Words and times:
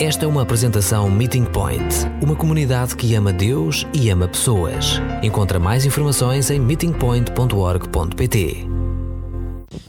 Esta 0.00 0.24
é 0.24 0.28
uma 0.28 0.42
apresentação 0.42 1.10
Meeting 1.10 1.46
Point, 1.46 1.82
uma 2.22 2.36
comunidade 2.36 2.94
que 2.94 3.16
ama 3.16 3.32
Deus 3.32 3.84
e 3.92 4.08
ama 4.10 4.28
pessoas. 4.28 5.00
Encontra 5.24 5.58
mais 5.58 5.84
informações 5.84 6.50
em 6.50 6.60
meetingpoint.org.pt. 6.60 8.64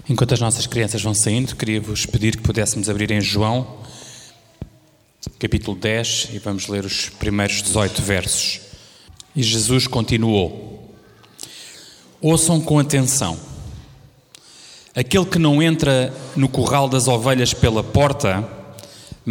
Enquanto 0.10 0.34
as 0.34 0.40
nossas 0.40 0.66
crianças 0.66 1.04
vão 1.04 1.14
saindo, 1.14 1.56
queria-vos 1.56 2.08
pedir 2.08 2.38
que 2.38 2.42
pudéssemos 2.42 2.90
abrir 2.90 3.12
em 3.12 3.22
João, 3.22 3.68
capítulo 5.38 5.78
10, 5.78 6.30
e 6.34 6.40
vamos 6.40 6.68
ler 6.68 6.86
os 6.86 7.10
primeiros 7.10 7.62
18 7.62 8.02
versos. 8.02 8.62
E 9.36 9.44
Jesus 9.44 9.86
continuou: 9.86 10.90
Ouçam 12.20 12.60
com 12.60 12.80
atenção. 12.80 13.40
Aquele 14.96 15.28
que 15.28 15.38
não 15.38 15.62
entra 15.62 16.12
no 16.36 16.50
curral 16.50 16.90
das 16.90 17.08
ovelhas 17.08 17.54
pela 17.54 17.84
porta, 17.84 18.58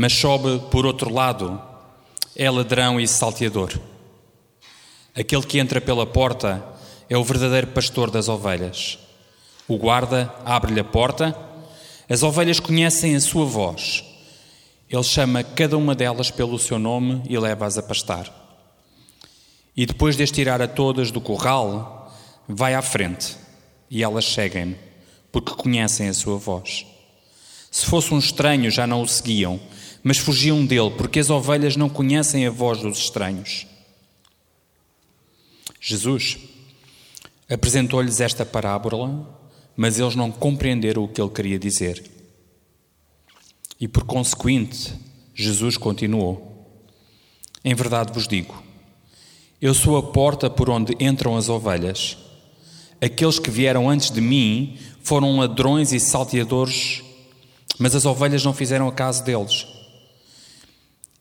mas 0.00 0.12
sobe 0.12 0.60
por 0.70 0.86
outro 0.86 1.12
lado, 1.12 1.60
é 2.36 2.48
ladrão 2.48 3.00
e 3.00 3.09
salteador. 3.09 3.77
Aquele 5.12 5.42
que 5.42 5.59
entra 5.59 5.80
pela 5.80 6.06
porta 6.06 6.64
é 7.10 7.18
o 7.18 7.24
verdadeiro 7.24 7.66
pastor 7.66 8.09
das 8.09 8.28
ovelhas. 8.28 8.96
O 9.66 9.76
guarda 9.76 10.32
abre-lhe 10.45 10.78
a 10.78 10.84
porta, 10.84 11.37
as 12.09 12.23
ovelhas 12.23 12.60
conhecem 12.60 13.16
a 13.16 13.20
sua 13.20 13.45
voz. 13.45 14.04
Ele 14.88 15.02
chama 15.02 15.42
cada 15.42 15.76
uma 15.76 15.96
delas 15.96 16.30
pelo 16.30 16.60
seu 16.60 16.78
nome 16.78 17.20
e 17.28 17.37
leva-as 17.37 17.76
a 17.76 17.82
pastar. 17.82 18.32
E 19.76 19.84
depois 19.84 20.16
de 20.16 20.23
as 20.23 20.30
tirar 20.30 20.62
a 20.62 20.68
todas 20.68 21.10
do 21.10 21.20
curral, 21.20 22.16
vai 22.46 22.73
à 22.73 22.82
frente 22.82 23.37
e 23.90 24.04
elas 24.04 24.26
seguem-me, 24.26 24.76
porque 25.32 25.60
conhecem 25.60 26.09
a 26.09 26.15
sua 26.15 26.38
voz. 26.38 26.87
Se 27.68 27.84
fosse 27.84 28.15
um 28.15 28.18
estranho, 28.20 28.70
já 28.70 28.87
não 28.87 29.02
o 29.02 29.09
seguiam, 29.09 29.59
mas 30.02 30.19
fugiam 30.19 30.65
dele, 30.65 30.91
porque 30.97 31.19
as 31.19 31.30
ovelhas 31.30 31.77
não 31.77 31.88
conhecem 31.88 32.47
a 32.47 32.51
voz 32.51 32.80
dos 32.80 32.98
estranhos. 32.98 33.66
Jesus 35.80 36.38
apresentou-lhes 37.49 38.21
esta 38.21 38.45
parábola, 38.45 39.38
mas 39.77 39.99
eles 39.99 40.15
não 40.15 40.30
compreenderam 40.30 41.05
o 41.05 41.09
que 41.09 41.21
ele 41.21 41.30
queria 41.30 41.59
dizer. 41.59 42.05
E 43.80 43.87
por 43.87 44.05
consequente, 44.05 44.93
Jesus 45.35 45.77
continuou: 45.77 46.66
Em 47.65 47.74
verdade 47.74 48.12
vos 48.12 48.27
digo, 48.27 48.60
eu 49.60 49.73
sou 49.73 49.96
a 49.96 50.02
porta 50.02 50.51
por 50.51 50.68
onde 50.68 50.96
entram 50.99 51.37
as 51.37 51.49
ovelhas. 51.49 52.16
Aqueles 53.01 53.38
que 53.38 53.51
vieram 53.51 53.88
antes 53.88 54.10
de 54.10 54.21
mim 54.21 54.77
foram 55.02 55.38
ladrões 55.38 55.93
e 55.93 56.01
salteadores, 56.01 57.02
mas 57.79 57.95
as 57.95 58.05
ovelhas 58.05 58.45
não 58.45 58.52
fizeram 58.52 58.90
caso 58.90 59.23
deles. 59.23 59.77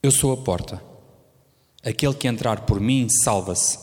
Eu 0.00 0.12
sou 0.12 0.32
a 0.32 0.36
porta. 0.36 0.80
Aquele 1.84 2.14
que 2.14 2.28
entrar 2.28 2.60
por 2.60 2.78
mim 2.78 3.08
salva-se. 3.08 3.76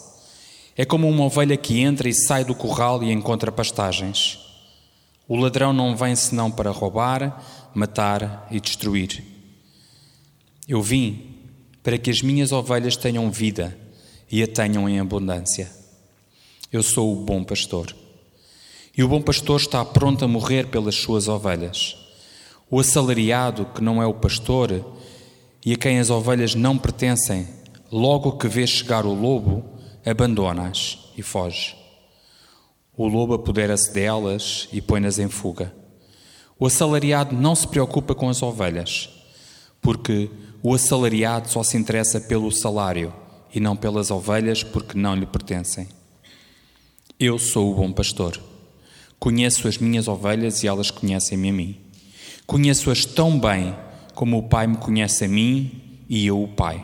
É 0.74 0.86
como 0.86 1.10
uma 1.10 1.26
ovelha 1.26 1.58
que 1.58 1.82
entra 1.82 2.08
e 2.08 2.14
sai 2.14 2.46
do 2.46 2.56
curral 2.56 3.04
e 3.04 3.12
encontra 3.12 3.52
pastagens. 3.52 4.40
O 5.28 5.36
ladrão 5.36 5.74
não 5.74 5.94
vem 5.94 6.16
senão 6.16 6.50
para 6.50 6.72
roubar, 6.72 7.44
matar 7.74 8.48
e 8.50 8.62
destruir. 8.62 9.26
Eu 10.66 10.82
vim 10.82 11.36
para 11.84 11.98
que 11.98 12.10
as 12.10 12.22
minhas 12.22 12.54
ovelhas 12.54 12.96
tenham 12.96 13.30
vida 13.30 13.78
e 14.32 14.42
a 14.42 14.48
tenham 14.48 14.88
em 14.88 15.02
abundância. 15.02 15.70
Eu 16.72 16.82
sou 16.82 17.12
o 17.12 17.26
bom 17.26 17.44
pastor. 17.44 17.94
E 18.98 19.04
o 19.04 19.08
bom 19.10 19.22
pastor 19.22 19.60
está 19.60 19.84
pronto 19.84 20.24
a 20.24 20.30
morrer 20.30 20.68
pelas 20.68 20.96
suas 20.96 21.28
ovelhas. 21.28 21.98
O 22.72 22.80
assalariado, 22.80 23.66
que 23.76 23.84
não 23.84 24.02
é 24.02 24.06
o 24.06 24.14
pastor 24.14 24.95
e 25.66 25.74
a 25.74 25.76
quem 25.76 25.98
as 25.98 26.12
ovelhas 26.12 26.54
não 26.54 26.78
pertencem, 26.78 27.48
logo 27.92 28.34
que 28.34 28.48
vê 28.48 28.68
chegar 28.68 29.04
o 29.04 29.14
lobo, 29.14 29.66
abandona-as 30.06 31.00
e 31.18 31.24
foge. 31.24 31.76
O 32.96 33.08
lobo 33.08 33.34
apodera-se 33.34 33.92
delas 33.92 34.70
e 34.72 34.80
põe-nas 34.80 35.18
em 35.18 35.28
fuga. 35.28 35.74
O 36.60 36.68
assalariado 36.68 37.36
não 37.36 37.56
se 37.56 37.68
preocupa 37.68 38.14
com 38.14 38.30
as 38.30 38.44
ovelhas, 38.44 39.10
porque 39.82 40.30
o 40.62 40.74
assalariado 40.74 41.50
só 41.50 41.64
se 41.64 41.76
interessa 41.78 42.22
pelo 42.22 42.52
salário 42.52 43.12
e 43.54 43.60
não 43.60 43.76
pelas 43.76 44.12
ovelhas, 44.12 44.64
porque 44.64 44.98
não 44.98 45.16
lhe 45.16 45.26
pertencem. 45.26 45.88
Eu 47.20 47.40
sou 47.40 47.72
o 47.72 47.76
bom 47.76 47.92
pastor. 47.92 48.40
Conheço 49.18 49.68
as 49.68 49.78
minhas 49.78 50.08
ovelhas 50.08 50.64
e 50.64 50.68
elas 50.68 50.92
conhecem-me 50.92 51.50
a 51.50 51.54
mim. 51.54 51.78
Conheço-as 52.46 53.04
tão 53.04 53.40
bem 53.40 53.76
como 54.16 54.38
o 54.38 54.44
Pai 54.44 54.66
me 54.66 54.78
conhece 54.78 55.26
a 55.26 55.28
mim 55.28 56.04
e 56.10 56.26
eu 56.26 56.42
o 56.42 56.48
Pai. 56.48 56.84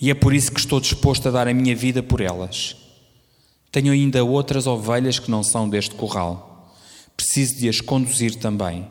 E 0.00 0.10
é 0.10 0.14
por 0.14 0.34
isso 0.34 0.50
que 0.50 0.58
estou 0.58 0.80
disposto 0.80 1.28
a 1.28 1.30
dar 1.30 1.46
a 1.46 1.54
minha 1.54 1.76
vida 1.76 2.02
por 2.02 2.20
elas. 2.20 2.76
Tenho 3.70 3.92
ainda 3.92 4.24
outras 4.24 4.66
ovelhas 4.66 5.18
que 5.18 5.30
não 5.30 5.42
são 5.42 5.68
deste 5.68 5.94
curral. 5.94 6.72
Preciso 7.16 7.56
de 7.56 7.68
as 7.68 7.80
conduzir 7.80 8.36
também. 8.36 8.88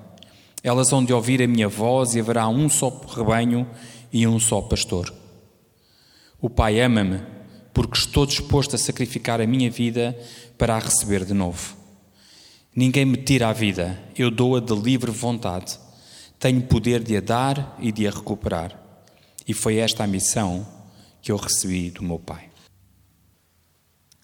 Elas 0.64 0.92
hão 0.92 1.04
de 1.04 1.14
ouvir 1.14 1.42
a 1.42 1.48
minha 1.48 1.68
voz 1.68 2.14
e 2.14 2.20
haverá 2.20 2.48
um 2.48 2.70
só 2.70 2.90
rebanho 3.16 3.68
e 4.12 4.28
um 4.28 4.40
só 4.40 4.62
pastor. 4.62 5.14
O 6.40 6.50
Pai 6.50 6.80
ama-me 6.80 7.22
porque 7.74 7.98
estou 7.98 8.26
disposto 8.26 8.76
a 8.76 8.80
sacrificar 8.80 9.40
a 9.40 9.48
minha 9.48 9.70
vida 9.70 10.18
para 10.58 10.76
a 10.76 10.80
receber 10.80 11.24
de 11.24 11.34
novo. 11.34 11.76
Ninguém 12.76 13.06
me 13.06 13.18
tira 13.18 13.50
a 13.50 13.54
vida, 13.54 14.00
eu 14.16 14.30
dou-a 14.30 14.60
de 14.60 14.76
livre 14.76 15.10
vontade. 15.10 15.80
Tenho 16.40 16.62
poder 16.68 17.04
de 17.04 17.18
a 17.18 17.22
dar 17.22 17.76
e 17.80 17.92
de 17.92 18.08
a 18.08 18.12
recuperar. 18.12 18.80
E 19.48 19.54
foi 19.54 19.78
esta 19.78 20.04
a 20.04 20.08
missão 20.08 20.68
que 21.22 21.32
eu 21.32 21.36
recebi 21.36 21.90
do 21.90 22.04
meu 22.04 22.20
Pai. 22.20 22.50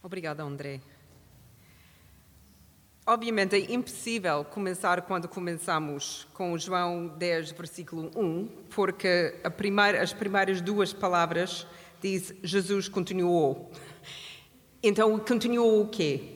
Obrigada, 0.03 0.43
André. 0.43 0.81
Obviamente 3.05 3.55
é 3.55 3.73
impossível 3.73 4.45
começar 4.45 5.01
quando 5.01 5.27
começamos 5.27 6.25
com 6.33 6.57
João 6.57 7.07
10, 7.07 7.51
versículo 7.51 8.09
1, 8.15 8.47
porque 8.69 9.35
primeira, 9.57 10.01
as 10.01 10.13
primeiras 10.13 10.61
duas 10.61 10.93
palavras 10.93 11.67
diz 12.01 12.33
Jesus 12.41 12.87
continuou. 12.87 13.71
Então, 14.81 15.19
continuou 15.19 15.81
o 15.81 15.87
quê? 15.87 16.32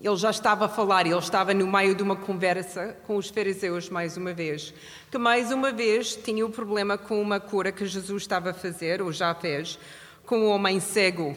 Ele 0.00 0.16
já 0.16 0.30
estava 0.30 0.66
a 0.66 0.68
falar, 0.68 1.06
ele 1.06 1.18
estava 1.18 1.52
no 1.52 1.66
meio 1.66 1.92
de 1.92 2.04
uma 2.04 2.14
conversa 2.14 2.96
com 3.04 3.16
os 3.16 3.28
fariseus 3.28 3.90
mais 3.90 4.16
uma 4.16 4.32
vez, 4.32 4.72
que 5.10 5.18
mais 5.18 5.50
uma 5.50 5.72
vez 5.72 6.14
tinha 6.14 6.46
o 6.46 6.50
problema 6.50 6.96
com 6.96 7.20
uma 7.20 7.40
cura 7.40 7.72
que 7.72 7.84
Jesus 7.84 8.22
estava 8.22 8.50
a 8.50 8.54
fazer, 8.54 9.02
ou 9.02 9.12
já 9.12 9.34
fez, 9.34 9.76
com 10.24 10.42
o 10.42 10.50
homem 10.50 10.78
cego. 10.78 11.36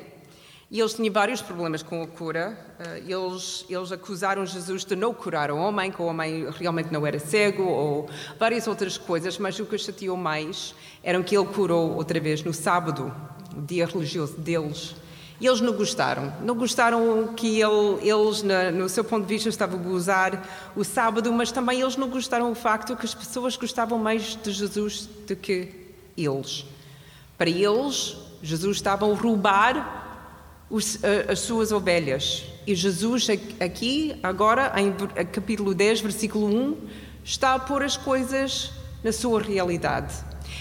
E 0.70 0.80
eles 0.80 0.94
tinham 0.94 1.12
vários 1.12 1.42
problemas 1.42 1.84
com 1.84 2.02
a 2.02 2.08
cura. 2.08 2.58
Eh, 2.80 3.04
eles, 3.08 3.66
eles 3.68 3.92
acusaram 3.92 4.46
Jesus 4.46 4.86
de 4.86 4.96
não 4.96 5.14
curar 5.14 5.52
o 5.52 5.58
homem, 5.58 5.92
que 5.92 6.02
o 6.02 6.06
homem 6.06 6.48
realmente 6.52 6.94
não 6.94 7.06
era 7.06 7.20
cego, 7.20 7.64
ou 7.64 8.10
várias 8.40 8.68
outras 8.68 8.98
coisas, 8.98 9.38
mas 9.38 9.60
o 9.60 9.66
que 9.66 9.78
chateou 9.78 10.16
mais 10.16 10.74
era 11.04 11.22
que 11.24 11.36
ele 11.36 11.48
curou 11.48 11.96
outra 11.96 12.20
vez 12.20 12.42
no 12.44 12.54
sábado, 12.54 13.14
o 13.58 13.62
dia 13.62 13.86
religioso 13.86 14.38
deles. 14.38 14.96
E 15.42 15.48
eles 15.48 15.60
não 15.60 15.74
gostaram. 15.74 16.32
Não 16.44 16.54
gostaram 16.54 17.34
que 17.36 17.60
ele, 17.60 18.08
eles, 18.08 18.44
no 18.76 18.88
seu 18.88 19.04
ponto 19.04 19.26
de 19.26 19.34
vista, 19.34 19.50
estavam 19.50 19.80
a 19.80 19.82
gozar 19.82 20.48
o 20.76 20.84
sábado, 20.84 21.34
mas 21.34 21.52
também 21.52 21.82
eles 21.82 21.98
não 21.98 22.08
gostaram 22.08 22.50
do 22.50 22.56
facto 22.56 22.96
que 22.96 23.08
as 23.08 23.16
pessoas 23.16 23.58
gostavam 23.58 23.98
mais 23.98 24.38
de 24.42 24.52
Jesus 24.52 25.10
do 25.28 25.36
que 25.36 25.70
eles. 26.16 26.64
Para 27.40 27.50
eles, 27.50 28.18
Jesus 28.44 28.78
estava 28.78 29.12
a 29.12 29.16
roubar 29.16 30.68
os, 30.70 31.00
as 31.28 31.40
suas 31.40 31.72
ovelhas. 31.72 32.44
E 32.68 32.76
Jesus, 32.76 33.28
aqui, 33.60 34.20
agora, 34.22 34.72
em 34.78 34.94
capítulo 35.26 35.74
10, 35.74 36.02
versículo 36.02 36.46
1, 36.46 36.78
está 37.24 37.56
a 37.56 37.60
pôr 37.60 37.82
as 37.82 37.98
coisas 37.98 38.70
na 39.04 39.12
sua 39.12 39.42
realidade. 39.42 40.14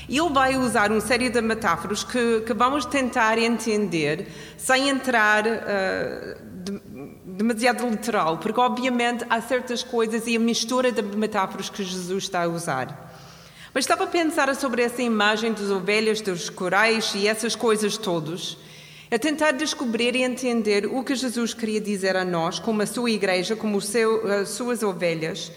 E 0.08 0.18
ele 0.18 0.30
vai 0.30 0.56
usar 0.56 0.90
uma 0.90 1.00
série 1.00 1.28
de 1.28 1.40
metáforas 1.40 2.02
que, 2.02 2.42
que 2.46 2.52
vamos 2.54 2.84
tentar 2.84 3.38
entender 3.38 4.28
sem 4.56 4.88
entrar 4.88 5.44
uh, 5.46 5.50
de, 6.64 6.80
demasiado 7.24 7.88
literal, 7.88 8.38
porque 8.38 8.60
obviamente 8.60 9.24
há 9.30 9.40
certas 9.40 9.82
coisas 9.82 10.26
e 10.26 10.36
a 10.36 10.40
mistura 10.40 10.90
de 10.90 11.02
metáforas 11.02 11.70
que 11.70 11.82
Jesus 11.82 12.24
está 12.24 12.44
a 12.44 12.48
usar. 12.48 13.10
Mas 13.72 13.84
estava 13.84 14.04
a 14.04 14.08
pensar 14.08 14.54
sobre 14.56 14.82
essa 14.82 15.00
imagem 15.00 15.52
das 15.52 15.70
ovelhas, 15.70 16.20
dos 16.20 16.50
corais 16.50 17.12
e 17.14 17.28
essas 17.28 17.54
coisas 17.54 17.96
todas 17.96 18.56
a 19.10 19.18
tentar 19.18 19.50
descobrir 19.52 20.14
e 20.14 20.22
entender 20.22 20.86
o 20.86 21.02
que 21.02 21.16
Jesus 21.16 21.52
queria 21.52 21.80
dizer 21.80 22.16
a 22.16 22.24
nós, 22.24 22.60
como 22.60 22.80
a 22.80 22.86
sua 22.86 23.10
igreja, 23.10 23.56
como 23.56 23.80
seu, 23.80 24.24
as 24.30 24.50
suas 24.50 24.84
ovelhas. 24.84 25.50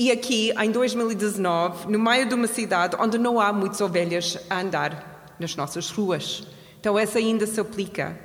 E 0.00 0.10
aqui, 0.10 0.50
em 0.58 0.70
2019, 0.70 1.92
no 1.92 1.98
meio 1.98 2.26
de 2.26 2.34
uma 2.34 2.46
cidade 2.46 2.96
onde 2.98 3.18
não 3.18 3.38
há 3.38 3.52
muitas 3.52 3.82
ovelhas 3.82 4.38
a 4.48 4.60
andar 4.60 5.34
nas 5.38 5.54
nossas 5.54 5.90
ruas. 5.90 6.42
Então, 6.80 6.98
essa 6.98 7.18
ainda 7.18 7.46
se 7.46 7.60
aplica? 7.60 8.18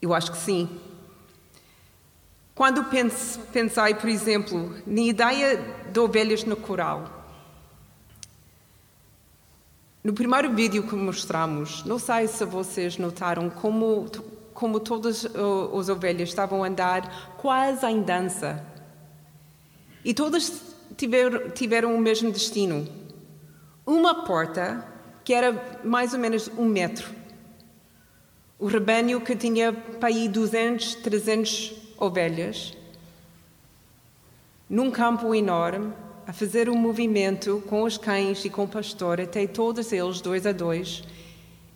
Eu 0.00 0.14
acho 0.14 0.32
que 0.32 0.38
sim. 0.38 0.80
Quando 2.54 2.84
pense, 2.84 3.38
pensei, 3.52 3.92
por 3.96 4.08
exemplo, 4.08 4.74
na 4.86 5.02
ideia 5.02 5.62
de 5.92 6.00
ovelhas 6.00 6.42
no 6.42 6.56
coral, 6.56 7.18
No 10.02 10.14
primeiro 10.14 10.54
vídeo 10.54 10.84
que 10.84 10.94
mostramos, 10.94 11.84
não 11.84 11.98
sei 11.98 12.28
se 12.28 12.42
vocês 12.46 12.96
notaram 12.96 13.50
como, 13.50 14.06
como 14.54 14.80
todas 14.80 15.26
as 15.26 15.88
ovelhas 15.90 16.30
estavam 16.30 16.64
a 16.64 16.68
andar 16.68 17.34
quase 17.36 17.84
em 17.84 18.00
dança. 18.00 18.77
E 20.04 20.14
todas 20.14 20.62
tiveram, 20.96 21.50
tiveram 21.50 21.94
o 21.94 21.98
mesmo 22.00 22.30
destino. 22.30 22.86
Uma 23.86 24.24
porta 24.24 24.86
que 25.24 25.34
era 25.34 25.80
mais 25.84 26.12
ou 26.12 26.18
menos 26.18 26.48
um 26.56 26.64
metro. 26.64 27.08
O 28.58 28.66
rebanho 28.66 29.20
que 29.20 29.36
tinha 29.36 29.72
para 29.72 30.08
aí 30.08 30.28
200, 30.28 30.96
300 30.96 31.74
ovelhas, 31.98 32.76
num 34.68 34.90
campo 34.90 35.34
enorme, 35.34 35.92
a 36.26 36.32
fazer 36.32 36.68
um 36.68 36.76
movimento 36.76 37.62
com 37.66 37.84
os 37.84 37.96
cães 37.96 38.44
e 38.44 38.50
com 38.50 38.64
o 38.64 38.68
pastor, 38.68 39.20
até 39.20 39.46
todos 39.46 39.92
eles, 39.92 40.20
dois 40.20 40.44
a 40.44 40.52
dois, 40.52 41.02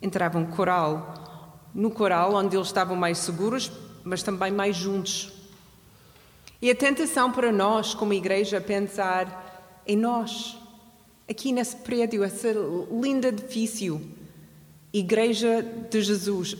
entravam 0.01 0.45
coral. 0.45 1.71
No 1.73 1.89
coral, 1.89 2.35
onde 2.35 2.55
eles 2.55 2.67
estavam 2.67 2.95
mais 2.95 3.17
seguros, 3.17 3.71
mas 4.03 4.21
também 4.21 4.51
mais 4.51 4.75
juntos. 4.75 5.33
E 6.63 6.71
a 6.71 6.75
tentação 6.75 7.29
para 7.29 7.51
nós, 7.51 7.93
como 7.93 8.13
igreja, 8.13 8.61
pensar 8.61 9.83
em 9.85 9.97
nós, 9.97 10.57
aqui 11.29 11.51
nesse 11.51 11.75
prédio, 11.75 12.23
esse 12.23 12.53
lindo 12.89 13.27
edifício, 13.27 14.01
Igreja 14.93 15.61
de 15.61 16.01
Jesus, 16.01 16.55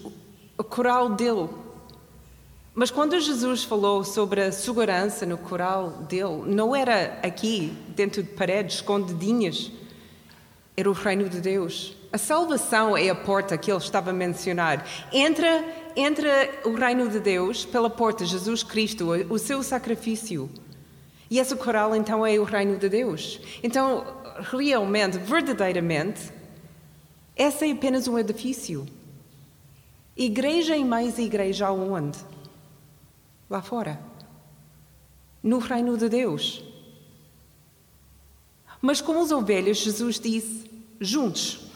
o 0.58 0.64
coral 0.66 1.12
dele. 1.12 1.48
Mas 2.76 2.92
quando 2.92 3.18
Jesus 3.18 3.64
falou 3.64 4.04
sobre 4.04 4.42
a 4.42 4.52
segurança 4.52 5.26
no 5.26 5.38
coral 5.38 5.92
dele, 5.92 6.44
não 6.48 6.76
era 6.76 7.18
aqui, 7.24 7.72
dentro 7.96 8.22
de 8.22 8.30
paredes 8.32 8.76
escondidinhas, 8.76 9.72
era 10.76 10.90
o 10.90 10.94
reino 10.94 11.30
de 11.30 11.40
Deus. 11.40 11.96
A 12.12 12.18
salvação 12.18 12.98
é 12.98 13.08
a 13.08 13.16
porta 13.16 13.58
que 13.58 13.72
ele 13.72 13.80
estava 13.80 14.10
a 14.10 14.14
mencionar. 14.14 14.86
Entra, 15.14 15.66
entra 15.96 16.62
o 16.66 16.74
reino 16.74 17.10
de 17.10 17.20
Deus 17.20 17.66
pela 17.66 17.90
porta, 17.90 18.26
Jesus 18.26 18.64
Cristo, 18.64 19.10
o 19.30 19.38
seu 19.38 19.62
sacrifício. 19.64 20.50
E 21.30 21.40
esse 21.40 21.56
coral 21.56 21.96
então 21.96 22.26
é 22.26 22.38
o 22.38 22.44
reino 22.44 22.78
de 22.78 22.90
Deus. 22.90 23.40
Então, 23.64 24.06
realmente, 24.52 25.18
verdadeiramente, 25.18 26.32
essa 27.36 27.66
é 27.66 27.72
apenas 27.72 28.08
um 28.08 28.20
edifício. 28.20 28.86
Igreja 30.16 30.78
e 30.78 30.86
mais 30.86 31.18
igreja 31.18 31.68
aonde? 31.68 32.20
Lá 33.50 33.62
fora. 33.62 34.00
No 35.42 35.58
reino 35.58 35.98
de 35.98 36.08
Deus. 36.08 36.64
Mas 38.80 39.02
como 39.02 39.22
as 39.22 39.32
ovelhas, 39.32 39.78
Jesus 39.78 40.20
disse: 40.20 40.70
juntos. 41.00 41.72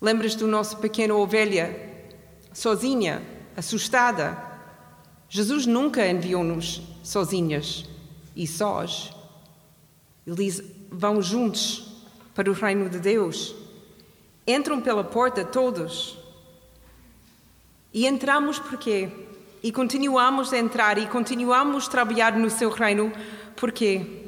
Lembras 0.00 0.34
do 0.34 0.46
nosso 0.46 0.78
pequeno 0.78 1.18
ovelha, 1.18 1.91
sozinha, 2.52 3.22
assustada? 3.56 4.50
Jesus 5.28 5.66
nunca 5.66 6.06
enviou-nos 6.06 6.82
sozinhas 7.02 7.88
e 8.36 8.46
sós. 8.46 9.12
Ele 10.26 10.36
diz: 10.36 10.62
vão 10.90 11.22
juntos 11.22 12.04
para 12.34 12.50
o 12.50 12.54
reino 12.54 12.88
de 12.88 12.98
Deus. 12.98 13.54
Entram 14.46 14.80
pela 14.80 15.04
porta 15.04 15.44
todos. 15.44 16.18
E 17.92 18.06
entramos 18.06 18.58
porquê? 18.58 19.08
E 19.62 19.70
continuamos 19.70 20.52
a 20.52 20.58
entrar 20.58 20.98
e 20.98 21.06
continuamos 21.06 21.86
a 21.86 21.90
trabalhar 21.90 22.36
no 22.36 22.50
seu 22.50 22.70
reino 22.70 23.12
porquê? 23.56 24.22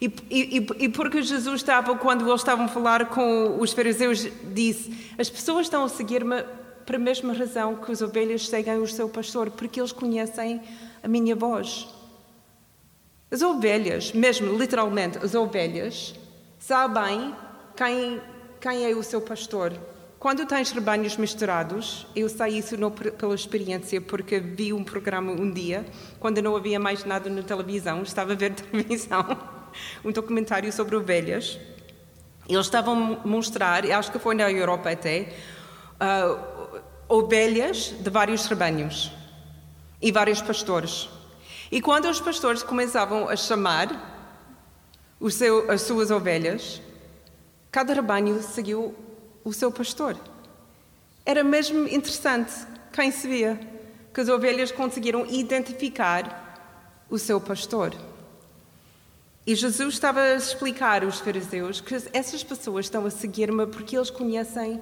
E, 0.00 0.06
e, 0.30 0.66
e, 0.84 0.88
porque 0.88 1.22
Jesus 1.22 1.60
estava, 1.60 1.96
quando 1.96 2.26
eles 2.28 2.40
estavam 2.40 2.66
a 2.66 2.68
falar 2.68 3.06
com 3.06 3.58
os 3.58 3.72
fariseus, 3.72 4.26
disse: 4.54 5.14
As 5.18 5.28
pessoas 5.28 5.66
estão 5.66 5.84
a 5.84 5.88
seguir-me 5.88 6.44
para 6.90 6.96
a 6.96 7.00
mesma 7.00 7.32
razão 7.32 7.76
que 7.76 7.92
as 7.92 8.02
ovelhas 8.02 8.48
seguem 8.48 8.78
o 8.78 8.88
seu 8.88 9.08
pastor, 9.08 9.48
porque 9.48 9.78
eles 9.78 9.92
conhecem 9.92 10.60
a 11.00 11.06
minha 11.06 11.36
voz. 11.36 11.86
As 13.30 13.42
ovelhas, 13.42 14.12
mesmo 14.12 14.58
literalmente 14.58 15.16
as 15.18 15.36
ovelhas, 15.36 16.16
sabem 16.58 17.32
quem, 17.76 18.20
quem 18.60 18.90
é 18.90 18.92
o 18.92 19.04
seu 19.04 19.20
pastor. 19.20 19.72
Quando 20.18 20.44
tens 20.46 20.72
rebanhos 20.72 21.16
misturados, 21.16 22.08
eu 22.16 22.28
sei 22.28 22.58
isso 22.58 22.74
pela 23.16 23.36
experiência, 23.36 24.00
porque 24.00 24.40
vi 24.40 24.72
um 24.72 24.82
programa 24.82 25.30
um 25.30 25.48
dia, 25.48 25.86
quando 26.18 26.42
não 26.42 26.56
havia 26.56 26.80
mais 26.80 27.04
nada 27.04 27.30
na 27.30 27.44
televisão, 27.44 28.02
estava 28.02 28.32
a 28.32 28.34
ver 28.34 28.50
televisão, 28.72 29.24
um 30.04 30.10
documentário 30.10 30.72
sobre 30.72 30.96
ovelhas. 30.96 31.56
Eles 32.48 32.66
estavam 32.66 33.20
a 33.24 33.28
mostrar, 33.28 33.88
acho 33.88 34.10
que 34.10 34.18
foi 34.18 34.34
na 34.34 34.50
Europa 34.50 34.90
até, 34.90 35.32
uh, 36.00 36.59
ovelhas 37.10 37.92
de 37.98 38.08
vários 38.08 38.46
rebanhos 38.46 39.10
e 40.00 40.12
vários 40.12 40.40
pastores. 40.40 41.08
E 41.70 41.82
quando 41.82 42.08
os 42.08 42.20
pastores 42.20 42.62
começavam 42.62 43.28
a 43.28 43.34
chamar 43.34 43.88
seu, 45.28 45.68
as 45.68 45.82
suas 45.82 46.12
ovelhas, 46.12 46.80
cada 47.72 47.92
rebanho 47.92 48.40
seguiu 48.40 48.94
o 49.44 49.52
seu 49.52 49.72
pastor. 49.72 50.16
Era 51.26 51.42
mesmo 51.42 51.88
interessante 51.88 52.52
quem 52.92 53.10
se 53.10 53.26
via 53.26 53.58
que 54.14 54.20
as 54.20 54.28
ovelhas 54.28 54.70
conseguiram 54.70 55.26
identificar 55.26 57.02
o 57.10 57.18
seu 57.18 57.40
pastor. 57.40 57.92
E 59.44 59.54
Jesus 59.56 59.94
estava 59.94 60.20
a 60.20 60.34
explicar 60.36 61.02
aos 61.02 61.18
fariseus 61.18 61.80
que 61.80 61.94
essas 62.12 62.44
pessoas 62.44 62.86
estão 62.86 63.04
a 63.04 63.10
seguir-me 63.10 63.66
porque 63.66 63.96
eles 63.96 64.10
conhecem 64.10 64.80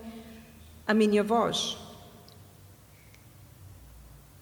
a 0.87 0.93
minha 0.93 1.23
voz. 1.23 1.88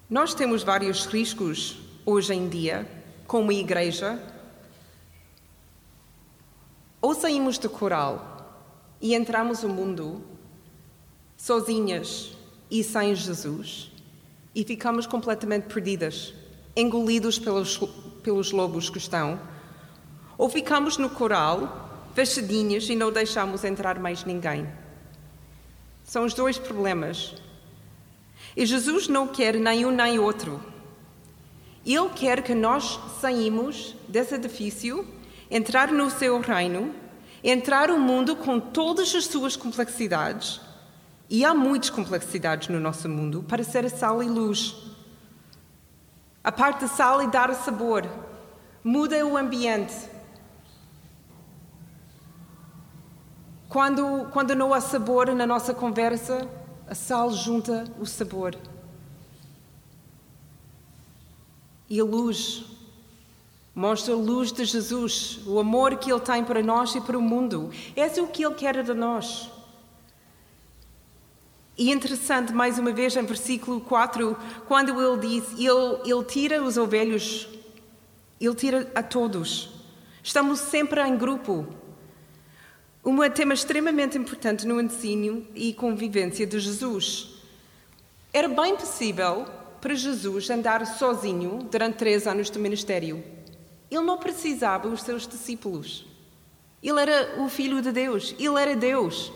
Nós 0.08 0.34
temos 0.34 0.62
vários 0.62 1.04
riscos 1.06 1.78
hoje 2.04 2.32
em 2.32 2.48
dia, 2.48 2.88
como 3.26 3.50
igreja. 3.50 4.22
Ou 7.02 7.12
saímos 7.12 7.58
do 7.58 7.68
coral 7.68 8.62
e 9.00 9.16
entramos 9.16 9.64
no 9.64 9.68
mundo 9.68 10.22
sozinhas 11.36 12.36
e 12.70 12.84
sem 12.84 13.16
Jesus 13.16 13.90
e 14.54 14.64
ficamos 14.64 15.06
completamente 15.06 15.64
perdidas, 15.64 16.32
engolidos 16.76 17.38
pelos, 17.38 17.76
pelos 18.22 18.52
lobos 18.52 18.88
que 18.88 18.98
estão, 18.98 19.40
ou 20.38 20.48
ficamos 20.48 20.96
no 20.98 21.10
coral, 21.10 22.08
fechadinhas 22.14 22.88
e 22.88 22.94
não 22.94 23.10
deixamos 23.10 23.64
entrar 23.64 23.98
mais 23.98 24.24
ninguém. 24.24 24.66
São 26.04 26.24
os 26.24 26.32
dois 26.32 26.58
problemas. 26.58 27.34
E 28.56 28.64
Jesus 28.64 29.06
não 29.06 29.28
quer 29.28 29.56
nem 29.56 29.84
um 29.84 29.90
nem 29.90 30.18
outro. 30.18 30.60
Ele 31.84 32.08
quer 32.14 32.42
que 32.42 32.54
nós 32.54 32.98
saímos 33.20 33.94
desse 34.08 34.34
edifício, 34.34 35.06
entrar 35.50 35.92
no 35.92 36.10
seu 36.10 36.40
reino 36.40 36.92
entrar 37.42 37.90
o 37.90 37.98
mundo 37.98 38.34
com 38.34 38.58
todas 38.58 39.14
as 39.14 39.26
suas 39.26 39.54
complexidades, 39.54 40.60
e 41.30 41.44
há 41.44 41.54
muitas 41.54 41.90
complexidades 41.90 42.68
no 42.68 42.80
nosso 42.80 43.08
mundo, 43.08 43.44
para 43.44 43.62
ser 43.62 43.84
a 43.84 43.88
sal 43.88 44.20
e 44.20 44.28
luz. 44.28 44.74
A 46.42 46.50
parte 46.50 46.80
da 46.82 46.88
sal 46.88 47.22
e 47.22 47.28
dar 47.28 47.52
sabor, 47.54 48.04
muda 48.82 49.24
o 49.24 49.36
ambiente. 49.36 49.94
Quando, 53.68 54.28
quando 54.32 54.54
não 54.56 54.74
há 54.74 54.80
sabor 54.80 55.32
na 55.32 55.46
nossa 55.46 55.72
conversa, 55.72 56.48
a 56.86 56.94
sal 56.94 57.30
junta 57.32 57.84
o 57.98 58.06
sabor. 58.06 58.56
E 61.88 62.00
a 62.00 62.04
luz 62.04 62.64
Mostra 63.76 64.14
a 64.14 64.16
luz 64.16 64.52
de 64.52 64.64
Jesus, 64.64 65.40
o 65.46 65.58
amor 65.58 65.98
que 65.98 66.10
Ele 66.10 66.18
tem 66.18 66.42
para 66.42 66.62
nós 66.62 66.94
e 66.94 67.00
para 67.02 67.18
o 67.18 67.20
mundo. 67.20 67.70
Esse 67.94 68.18
é 68.18 68.22
o 68.22 68.26
que 68.26 68.42
Ele 68.42 68.54
quer 68.54 68.82
de 68.82 68.94
nós. 68.94 69.50
E 71.76 71.92
interessante, 71.92 72.54
mais 72.54 72.78
uma 72.78 72.90
vez, 72.90 73.14
em 73.14 73.26
versículo 73.26 73.82
4, 73.82 74.34
quando 74.66 74.98
Ele 74.98 75.18
diz: 75.20 75.52
Ele, 75.58 76.10
ele 76.10 76.24
tira 76.24 76.62
os 76.62 76.78
ovelhos, 76.78 77.46
Ele 78.40 78.54
tira 78.54 78.90
a 78.94 79.02
todos. 79.02 79.68
Estamos 80.22 80.58
sempre 80.58 81.02
em 81.02 81.14
grupo. 81.14 81.66
Um 83.08 83.30
tema 83.30 83.54
extremamente 83.54 84.18
importante 84.18 84.66
no 84.66 84.80
ensino 84.80 85.46
e 85.54 85.72
convivência 85.72 86.44
de 86.44 86.58
Jesus. 86.58 87.36
Era 88.32 88.48
bem 88.48 88.74
possível 88.74 89.46
para 89.80 89.94
Jesus 89.94 90.50
andar 90.50 90.84
sozinho 90.84 91.68
durante 91.70 91.98
três 91.98 92.26
anos 92.26 92.50
de 92.50 92.58
ministério. 92.58 93.22
Ele 93.88 94.00
não 94.00 94.18
precisava 94.18 94.88
os 94.88 95.02
seus 95.02 95.24
discípulos. 95.24 96.04
Ele 96.82 97.00
era 97.00 97.40
o 97.40 97.48
Filho 97.48 97.80
de 97.80 97.92
Deus, 97.92 98.34
ele 98.40 98.60
era 98.60 98.74
Deus. 98.74 99.32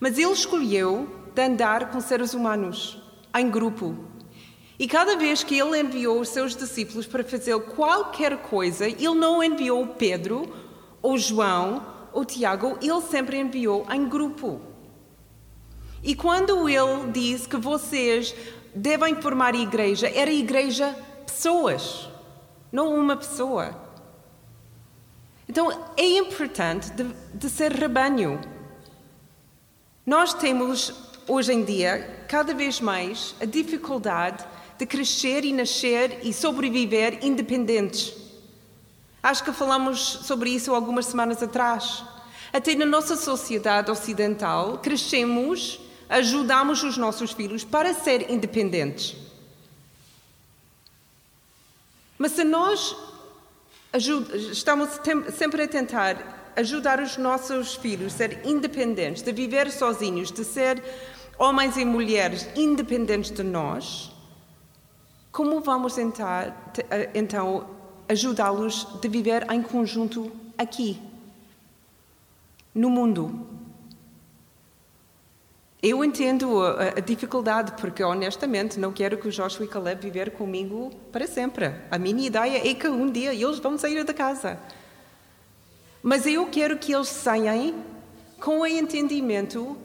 Mas 0.00 0.16
ele 0.16 0.32
escolheu 0.32 1.06
de 1.34 1.42
andar 1.42 1.90
com 1.90 2.00
seres 2.00 2.32
humanos, 2.32 2.98
em 3.36 3.50
grupo. 3.50 3.98
E 4.78 4.88
cada 4.88 5.14
vez 5.18 5.44
que 5.44 5.58
ele 5.58 5.78
enviou 5.78 6.20
os 6.20 6.30
seus 6.30 6.56
discípulos 6.56 7.06
para 7.06 7.22
fazer 7.22 7.60
qualquer 7.60 8.38
coisa, 8.38 8.88
ele 8.88 9.14
não 9.14 9.44
enviou 9.44 9.88
Pedro, 9.88 10.50
ou 11.02 11.18
João, 11.18 11.92
o 12.12 12.24
Tiago, 12.24 12.78
ele 12.80 13.00
sempre 13.02 13.38
enviou 13.38 13.86
em 13.90 14.08
grupo. 14.08 14.60
E 16.02 16.14
quando 16.14 16.68
ele 16.68 17.10
diz 17.12 17.46
que 17.46 17.56
vocês 17.56 18.34
devem 18.74 19.14
formar 19.20 19.54
igreja, 19.54 20.08
era 20.08 20.30
igreja 20.30 20.96
pessoas, 21.26 22.08
não 22.70 22.94
uma 22.94 23.16
pessoa. 23.16 23.80
Então 25.48 25.70
é 25.96 26.18
importante 26.18 26.90
de, 26.92 27.04
de 27.34 27.50
ser 27.50 27.72
rebanho. 27.72 28.40
Nós 30.04 30.34
temos 30.34 30.92
hoje 31.28 31.52
em 31.52 31.64
dia 31.64 32.24
cada 32.26 32.54
vez 32.54 32.80
mais 32.80 33.34
a 33.40 33.44
dificuldade 33.44 34.44
de 34.78 34.86
crescer 34.86 35.44
e 35.44 35.52
nascer 35.52 36.20
e 36.24 36.32
sobreviver 36.32 37.24
independentes. 37.24 38.21
Acho 39.22 39.44
que 39.44 39.52
falamos 39.52 40.00
sobre 40.00 40.50
isso 40.50 40.74
algumas 40.74 41.06
semanas 41.06 41.42
atrás. 41.42 42.04
Até 42.52 42.74
na 42.74 42.84
nossa 42.84 43.16
sociedade 43.16 43.90
ocidental, 43.90 44.78
crescemos, 44.78 45.80
ajudamos 46.08 46.82
os 46.82 46.96
nossos 46.96 47.32
filhos 47.32 47.64
para 47.64 47.94
ser 47.94 48.30
independentes. 48.30 49.16
Mas 52.18 52.32
se 52.32 52.44
nós 52.44 52.96
estamos 54.50 54.88
sempre 55.36 55.62
a 55.62 55.68
tentar 55.68 56.52
ajudar 56.56 57.00
os 57.00 57.16
nossos 57.16 57.74
filhos 57.74 58.14
a 58.14 58.16
ser 58.16 58.40
independentes, 58.44 59.22
de 59.22 59.32
viver 59.32 59.70
sozinhos, 59.70 60.30
de 60.30 60.44
ser 60.44 60.82
homens 61.38 61.76
e 61.76 61.84
mulheres 61.84 62.48
independentes 62.54 63.30
de 63.30 63.42
nós, 63.42 64.12
como 65.30 65.60
vamos 65.60 65.94
tentar, 65.94 66.72
então 67.14 67.81
ajudá-los 68.12 68.86
a 69.04 69.08
viver 69.08 69.50
em 69.50 69.62
conjunto 69.62 70.30
aqui, 70.56 71.00
no 72.74 72.88
mundo? 72.88 73.46
Eu 75.82 76.04
entendo 76.04 76.62
a, 76.62 76.90
a, 76.96 77.00
dificuldade, 77.00 77.72
porque 77.80 78.04
honestamente 78.04 78.78
não 78.78 78.92
quero 78.92 79.18
que 79.18 79.26
o 79.26 79.32
Joshua 79.32 79.64
e 79.64 79.68
Caleb 79.68 80.00
viver 80.00 80.30
comigo 80.30 80.90
para 81.10 81.26
sempre. 81.26 81.74
A 81.90 81.98
minha 81.98 82.24
ideia 82.24 82.70
é 82.70 82.72
que 82.72 82.86
um 82.86 83.10
dia 83.10 83.34
eles 83.34 83.58
vão 83.58 83.76
sair 83.76 84.04
da 84.04 84.14
casa. 84.14 84.60
Mas 86.00 86.24
eu 86.24 86.46
quero 86.46 86.78
que 86.78 86.94
eles 86.94 87.08
saiam 87.08 87.74
com 88.38 88.60
o 88.60 88.66
entendimento 88.66 89.76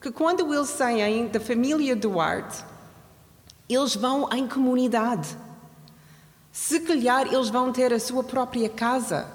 que 0.00 0.10
quando 0.10 0.54
eles 0.54 0.68
saem 0.68 1.28
da 1.28 1.38
família 1.38 1.94
Duarte, 1.94 2.64
eles 3.68 3.94
vão 3.94 4.28
em 4.32 4.48
comunidade. 4.48 5.36
Se 6.52 6.80
calhar 6.80 7.32
eles 7.32 7.48
vão 7.48 7.72
ter 7.72 7.94
a 7.94 7.98
sua 7.98 8.22
própria 8.22 8.68
casa, 8.68 9.26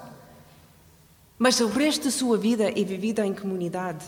mas 1.36 1.58
o 1.60 1.66
resto 1.66 2.04
da 2.04 2.10
sua 2.12 2.38
vida 2.38 2.70
é 2.70 2.84
vivida 2.84 3.26
em 3.26 3.34
comunidade. 3.34 4.06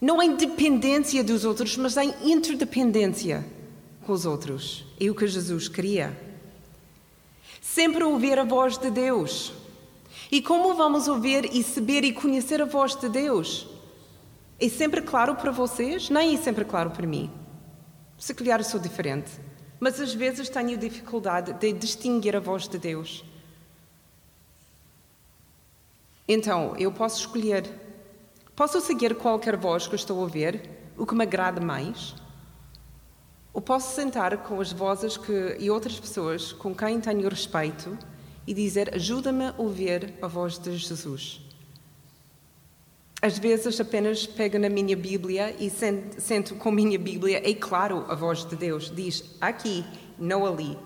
Não 0.00 0.22
em 0.22 0.34
dependência 0.36 1.22
dos 1.22 1.44
outros, 1.44 1.76
mas 1.76 1.96
em 1.96 2.14
interdependência 2.24 3.44
com 4.04 4.12
os 4.12 4.24
outros. 4.24 4.86
É 4.98 5.10
o 5.10 5.14
que 5.14 5.26
Jesus 5.26 5.68
queria. 5.68 6.16
Sempre 7.60 8.04
ouvir 8.04 8.38
a 8.38 8.44
voz 8.44 8.78
de 8.78 8.90
Deus. 8.90 9.52
E 10.30 10.40
como 10.40 10.74
vamos 10.74 11.08
ouvir 11.08 11.50
e 11.52 11.62
saber 11.62 12.04
e 12.04 12.12
conhecer 12.12 12.60
a 12.62 12.66
voz 12.66 12.94
de 12.94 13.08
Deus? 13.08 13.66
É 14.58 14.68
sempre 14.68 15.02
claro 15.02 15.34
para 15.34 15.50
vocês? 15.50 16.08
Nem 16.08 16.34
é 16.34 16.38
sempre 16.38 16.64
claro 16.64 16.90
para 16.90 17.06
mim. 17.06 17.30
Se 18.18 18.34
calhar 18.34 18.62
sou 18.64 18.80
diferente, 18.80 19.30
mas 19.78 20.00
às 20.00 20.14
vezes 20.14 20.48
tenho 20.48 20.76
dificuldade 20.76 21.52
de 21.52 21.72
distinguir 21.72 22.34
a 22.34 22.40
voz 22.40 22.66
de 22.68 22.78
Deus. 22.78 23.24
Então, 26.28 26.74
eu 26.76 26.90
posso 26.90 27.20
escolher. 27.20 27.68
Posso 28.54 28.80
seguir 28.80 29.14
qualquer 29.14 29.56
voz 29.56 29.86
que 29.86 29.94
estou 29.94 30.18
a 30.18 30.22
ouvir, 30.22 30.68
o 30.96 31.06
que 31.06 31.14
me 31.14 31.22
agrada 31.22 31.60
mais? 31.60 32.14
Ou 33.52 33.60
posso 33.60 33.94
sentar 33.94 34.36
com 34.38 34.60
as 34.60 34.72
vozes 34.72 35.16
que, 35.16 35.56
e 35.58 35.70
outras 35.70 36.00
pessoas 36.00 36.52
com 36.52 36.74
quem 36.74 37.00
tenho 37.00 37.28
respeito 37.28 37.96
e 38.46 38.52
dizer: 38.52 38.94
ajuda-me 38.94 39.46
a 39.46 39.54
ouvir 39.56 40.14
a 40.20 40.26
voz 40.26 40.58
de 40.58 40.76
Jesus? 40.76 41.45
Às 43.20 43.38
vezes 43.38 43.80
apenas 43.80 44.26
pego 44.26 44.58
na 44.58 44.68
minha 44.68 44.96
Bíblia 44.96 45.56
e 45.58 45.70
sento 45.70 46.54
com 46.56 46.68
a 46.68 46.72
minha 46.72 46.98
Bíblia, 46.98 47.48
e 47.48 47.54
claro, 47.54 48.04
a 48.08 48.14
voz 48.14 48.44
de 48.44 48.54
Deus 48.54 48.92
diz 48.94 49.24
aqui, 49.40 49.84
não 50.18 50.46
ali. 50.46 50.78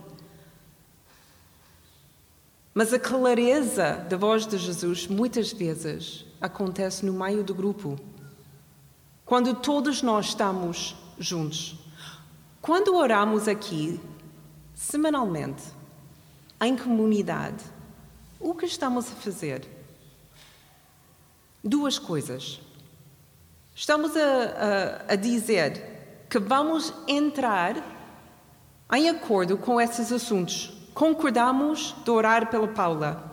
Mas 2.73 2.95
a 2.95 3.01
clareza 3.01 4.07
da 4.09 4.17
voz 4.17 4.47
de 4.47 4.57
Jesus 4.57 5.09
muitas 5.09 5.53
vezes 5.53 6.25
acontece 6.41 7.05
no 7.05 7.13
meio 7.13 7.43
do 7.43 7.53
grupo. 7.53 7.99
Quando 9.25 9.55
todos 9.55 10.01
nós 10.01 10.27
estamos 10.27 10.97
juntos. 11.19 11.77
Quando 12.63 12.95
oramos 12.95 13.49
aqui, 13.49 14.01
semanalmente, 14.75 15.63
em 16.61 16.77
comunidade, 16.77 17.65
o 18.39 18.55
que 18.55 18.67
estamos 18.67 19.07
a 19.07 19.15
fazer? 19.17 19.80
Duas 21.63 21.99
coisas. 21.99 22.61
Estamos 23.75 24.17
a, 24.17 24.21
a, 25.09 25.13
a 25.13 25.17
dizer 25.17 26.27
que 26.29 26.39
vamos 26.39 26.93
entrar 27.07 27.77
em 28.93 29.09
acordo 29.09 29.57
com 29.57 29.81
esses 29.81 30.13
assuntos. 30.13 30.73
Concordamos 30.95 31.95
de 32.05 32.11
orar 32.11 32.51
pela 32.51 32.69
Paula 32.69 33.31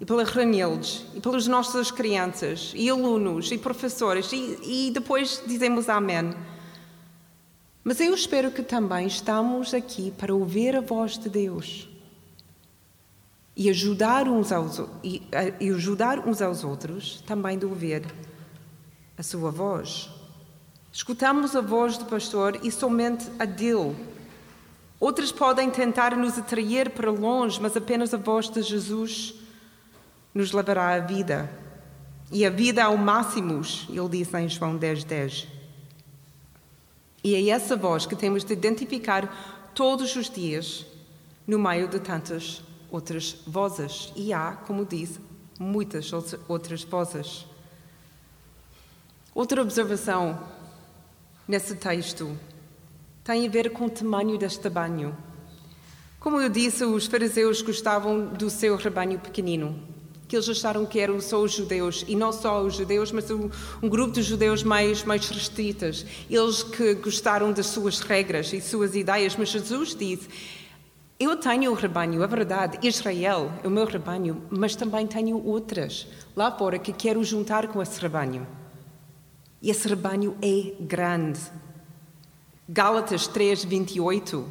e 0.00 0.04
pela 0.04 0.24
Ranildes 0.24 1.04
e 1.14 1.20
pelas 1.20 1.46
nossas 1.46 1.90
crianças 1.90 2.72
e 2.74 2.88
alunos 2.88 3.50
e 3.52 3.58
professores 3.58 4.32
e, 4.32 4.58
e 4.62 4.90
depois 4.90 5.42
dizemos 5.46 5.88
amém. 5.88 6.34
Mas 7.82 8.00
eu 8.00 8.14
espero 8.14 8.50
que 8.50 8.62
também 8.62 9.06
estamos 9.06 9.74
aqui 9.74 10.10
para 10.12 10.34
ouvir 10.34 10.74
a 10.74 10.80
voz 10.80 11.18
de 11.18 11.28
Deus 11.28 11.93
e 13.56 13.70
ajudar 13.70 14.28
uns 14.28 14.50
aos, 14.50 14.82
e, 15.02 15.22
e 15.60 15.70
ajudar 15.70 16.26
uns 16.26 16.42
aos 16.42 16.64
outros 16.64 17.22
também 17.26 17.58
de 17.58 17.64
ouvir 17.64 18.04
a 19.16 19.22
sua 19.22 19.50
voz. 19.50 20.10
Escutamos 20.92 21.54
a 21.54 21.60
voz 21.60 21.96
do 21.96 22.04
pastor 22.04 22.58
e 22.62 22.70
somente 22.70 23.26
a 23.38 23.44
dele. 23.44 23.96
Outros 24.98 25.30
podem 25.30 25.70
tentar 25.70 26.16
nos 26.16 26.38
atrair 26.38 26.90
para 26.90 27.10
longe, 27.10 27.60
mas 27.60 27.76
apenas 27.76 28.12
a 28.14 28.16
voz 28.16 28.48
de 28.48 28.62
Jesus 28.62 29.34
nos 30.32 30.52
levará 30.52 30.94
à 30.94 30.98
vida. 30.98 31.50
E 32.32 32.44
a 32.44 32.50
vida 32.50 32.82
ao 32.82 32.96
máximo, 32.96 33.60
ele 33.88 34.08
diz 34.08 34.32
em 34.34 34.48
João 34.48 34.76
10, 34.76 35.04
10. 35.04 35.48
E 37.22 37.34
é 37.34 37.48
essa 37.48 37.76
voz 37.76 38.06
que 38.06 38.16
temos 38.16 38.44
de 38.44 38.52
identificar 38.52 39.70
todos 39.74 40.14
os 40.16 40.28
dias, 40.28 40.86
no 41.46 41.58
meio 41.58 41.86
de 41.86 42.00
tantas 42.00 42.62
outras 42.94 43.36
vozes. 43.46 44.12
E 44.14 44.32
há, 44.32 44.52
como 44.52 44.84
disse, 44.84 45.18
muitas 45.58 46.12
outras 46.48 46.84
vozes. 46.84 47.46
Outra 49.34 49.62
observação 49.62 50.38
nesse 51.46 51.74
texto 51.74 52.38
tem 53.24 53.46
a 53.46 53.50
ver 53.50 53.70
com 53.70 53.86
o 53.86 53.90
tamanho 53.90 54.38
deste 54.38 54.62
rebanho. 54.62 55.16
Como 56.20 56.40
eu 56.40 56.48
disse, 56.48 56.84
os 56.84 57.06
fariseus 57.06 57.60
gostavam 57.60 58.26
do 58.26 58.48
seu 58.48 58.76
rebanho 58.76 59.18
pequenino, 59.18 59.78
que 60.26 60.36
eles 60.36 60.48
acharam 60.48 60.86
que 60.86 61.00
eram 61.00 61.20
só 61.20 61.42
os 61.42 61.52
judeus, 61.52 62.04
e 62.08 62.14
não 62.14 62.32
só 62.32 62.62
os 62.62 62.76
judeus, 62.76 63.12
mas 63.12 63.30
um, 63.30 63.50
um 63.82 63.88
grupo 63.88 64.12
de 64.12 64.22
judeus 64.22 64.62
mais, 64.62 65.04
mais 65.04 65.28
restritas. 65.28 66.06
Eles 66.30 66.62
que 66.62 66.94
gostaram 66.94 67.52
das 67.52 67.66
suas 67.66 68.00
regras 68.00 68.52
e 68.52 68.60
suas 68.60 68.94
ideias, 68.94 69.36
mas 69.36 69.50
Jesus 69.50 69.94
disse: 69.94 70.28
eu 71.18 71.36
tenho 71.36 71.70
o 71.70 71.74
rebanho, 71.74 72.22
é 72.22 72.26
verdade, 72.26 72.78
Israel 72.82 73.52
é 73.62 73.68
o 73.68 73.70
meu 73.70 73.86
rebanho, 73.86 74.42
mas 74.50 74.74
também 74.74 75.06
tenho 75.06 75.40
outras 75.44 76.08
lá 76.34 76.50
fora 76.50 76.78
que 76.78 76.92
quero 76.92 77.22
juntar 77.22 77.68
com 77.68 77.80
esse 77.80 78.00
rebanho. 78.00 78.46
E 79.62 79.70
esse 79.70 79.86
rebanho 79.86 80.36
é 80.42 80.74
grande. 80.82 81.40
Gálatas 82.68 83.28
3, 83.28 83.64
28. 83.64 84.44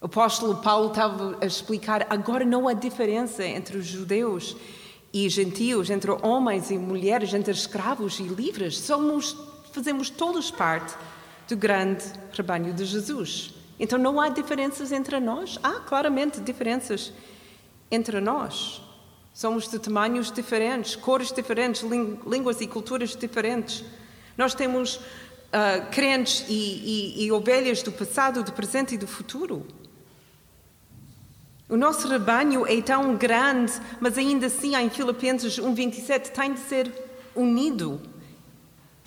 O 0.00 0.06
apóstolo 0.06 0.56
Paulo 0.56 0.88
estava 0.88 1.38
a 1.40 1.46
explicar: 1.46 2.06
agora 2.10 2.44
não 2.44 2.66
há 2.66 2.72
diferença 2.72 3.44
entre 3.44 3.78
os 3.78 3.86
judeus 3.86 4.56
e 5.12 5.28
gentios, 5.28 5.88
entre 5.88 6.10
homens 6.10 6.70
e 6.70 6.76
mulheres, 6.76 7.32
entre 7.32 7.52
escravos 7.52 8.18
e 8.18 8.24
livres. 8.24 8.78
Somos, 8.78 9.36
fazemos 9.72 10.10
todos 10.10 10.50
parte 10.50 10.96
do 11.48 11.56
grande 11.56 12.04
rebanho 12.32 12.74
de 12.74 12.84
Jesus. 12.84 13.57
Então 13.78 13.98
não 13.98 14.20
há 14.20 14.28
diferenças 14.28 14.92
entre 14.92 15.20
nós? 15.20 15.58
Há 15.62 15.80
claramente 15.80 16.40
diferenças 16.40 17.12
entre 17.90 18.20
nós. 18.20 18.82
Somos 19.32 19.68
de 19.68 19.78
tamanhos 19.78 20.32
diferentes, 20.32 20.96
cores 20.96 21.30
diferentes, 21.30 21.82
línguas 22.26 22.60
e 22.60 22.66
culturas 22.66 23.14
diferentes. 23.14 23.84
Nós 24.36 24.52
temos 24.54 24.96
uh, 24.96 25.90
crentes 25.92 26.44
e, 26.48 27.14
e, 27.16 27.24
e 27.24 27.32
ovelhas 27.32 27.82
do 27.82 27.92
passado, 27.92 28.42
do 28.42 28.52
presente 28.52 28.94
e 28.94 28.98
do 28.98 29.06
futuro. 29.06 29.64
O 31.68 31.76
nosso 31.76 32.08
rebanho 32.08 32.66
é 32.66 32.80
tão 32.80 33.14
grande, 33.14 33.72
mas 34.00 34.16
ainda 34.16 34.46
assim, 34.46 34.74
em 34.74 34.88
Filipenses 34.88 35.58
1:27 35.58 36.30
tem 36.30 36.54
de 36.54 36.60
ser 36.60 36.90
unido. 37.34 38.00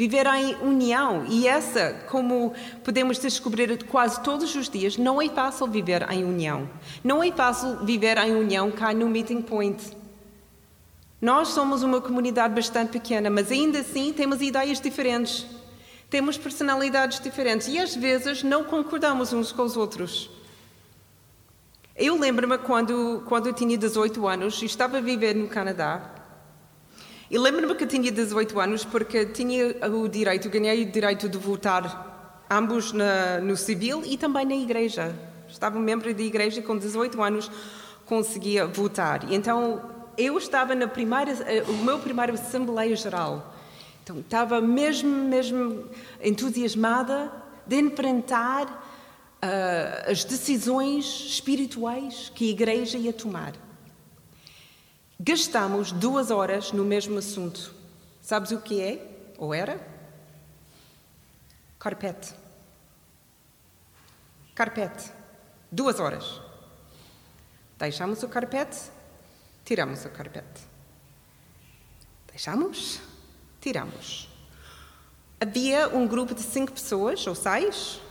Viver 0.02 0.26
em 0.26 0.56
união. 0.64 1.28
E 1.30 1.48
essa, 1.48 1.94
como 2.10 2.56
podemos 2.84 3.20
descobrir 3.20 3.84
quase 3.84 4.20
todos 4.24 4.56
os 4.56 4.68
dias, 4.68 4.98
não 4.98 5.22
é 5.22 5.30
fácil 5.30 5.68
viver 5.68 6.10
em 6.10 6.24
união. 6.24 6.68
Não 7.04 7.24
é 7.24 7.32
fácil 7.32 7.86
viver 7.86 8.18
em 8.18 8.36
união 8.36 8.72
cá 8.72 8.96
no 8.96 9.08
Meeting 9.08 9.44
Point. 9.44 9.96
Nós 11.22 11.50
somos 11.50 11.84
uma 11.84 12.02
comunidade 12.02 12.56
bastante 12.56 12.94
pequena, 12.94 13.30
mas 13.30 13.52
ainda 13.52 13.82
assim 13.82 14.12
temos 14.12 14.42
ideias 14.42 14.82
diferentes. 14.82 15.46
Temos 16.10 16.36
personalidades 16.36 17.20
diferentes 17.20 17.68
e 17.68 17.78
às 17.78 17.96
vezes 17.96 18.42
não 18.42 18.64
concordamos 18.64 19.32
uns 19.32 19.52
com 19.52 19.62
os 19.62 19.78
outros. 19.78 20.32
Eu 21.96 22.18
lembro-me 22.18 22.58
quando, 22.58 23.22
quando 23.28 23.46
eu 23.46 23.54
tinha 23.54 23.78
18 23.78 24.28
anos 24.28 24.64
e 24.64 24.66
estava 24.66 24.98
a 24.98 25.00
viver 25.00 25.36
no 25.36 25.48
Canadá. 25.48 26.21
E 27.32 27.38
lembro-me 27.38 27.74
que 27.76 27.88
tinha 27.88 28.12
18 28.12 28.60
anos 28.60 28.84
porque 28.84 29.26
tinha 29.26 29.78
o 29.88 30.06
direito, 30.10 30.50
ganhei 30.50 30.84
o 30.84 30.92
direito 30.92 31.30
de 31.30 31.38
votar 31.38 32.46
ambos 32.52 32.92
na, 32.92 33.40
no 33.40 33.56
civil 33.56 34.04
e 34.06 34.18
também 34.18 34.46
na 34.46 34.54
igreja. 34.54 35.16
Estava 35.48 35.80
membro 35.80 36.14
da 36.14 36.22
igreja 36.22 36.60
e 36.60 36.62
com 36.62 36.78
18 36.78 37.24
anos 37.24 37.50
conseguia 38.06 38.68
votar. 38.68 39.32
Então 39.32 39.82
eu 40.18 40.38
estava 40.38 40.76
na 40.76 40.90
primeira, 40.90 41.32
eh, 41.48 41.64
o 41.70 41.78
meu 41.86 42.00
primeiro 42.00 42.34
Assembleia 42.34 42.98
Geral. 42.98 43.56
Então 44.04 44.20
estava 44.20 44.60
mesmo, 44.60 45.10
mesmo 45.10 45.86
entusiasmada 46.22 47.32
de 47.66 47.80
enfrentar 47.80 48.66
uh, 49.42 50.12
as 50.12 50.26
decisões 50.26 51.06
espirituais 51.06 52.30
que 52.36 52.50
a 52.50 52.52
igreja 52.52 52.98
ia 52.98 53.14
tomar. 53.14 53.54
Gastamos 55.24 55.92
duas 55.92 56.32
horas 56.32 56.72
no 56.72 56.84
mesmo 56.84 57.20
assunto. 57.20 57.76
Sabes 58.24 58.50
o 58.50 58.60
que 58.60 58.82
é? 58.82 59.34
Ou 59.38 59.54
era? 59.54 59.80
Carpete. 61.78 62.34
Carpete. 64.56 65.12
Duas 65.72 66.00
horas. 66.00 66.42
Deixamos 67.78 68.24
o 68.24 68.28
carpete, 68.28 68.80
tiramos 69.64 70.04
o 70.06 70.10
carpete. 70.10 70.62
Deixamos, 72.32 73.00
tiramos. 73.60 74.28
Havia 75.40 75.88
um 75.90 76.08
grupo 76.08 76.34
de 76.34 76.42
cinco 76.42 76.72
pessoas, 76.72 77.28
ou 77.28 77.36
seis, 77.36 78.02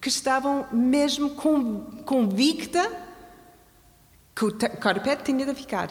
que 0.00 0.08
estavam 0.08 0.68
mesmo 0.72 1.34
convicta 2.04 3.05
que 4.36 4.44
o 4.44 4.52
carpete 4.52 5.24
tinha 5.24 5.46
de 5.46 5.54
ficar. 5.54 5.88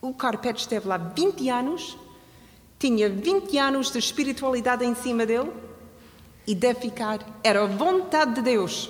O 0.00 0.14
carpete 0.14 0.60
esteve 0.60 0.86
lá 0.86 0.96
20 0.96 1.50
anos, 1.50 1.98
tinha 2.78 3.10
20 3.10 3.58
anos 3.58 3.90
de 3.90 3.98
espiritualidade 3.98 4.84
em 4.84 4.94
cima 4.94 5.26
dele 5.26 5.52
e 6.46 6.54
deve 6.54 6.82
ficar. 6.82 7.18
Era 7.42 7.64
a 7.64 7.66
vontade 7.66 8.34
de 8.34 8.42
Deus. 8.42 8.88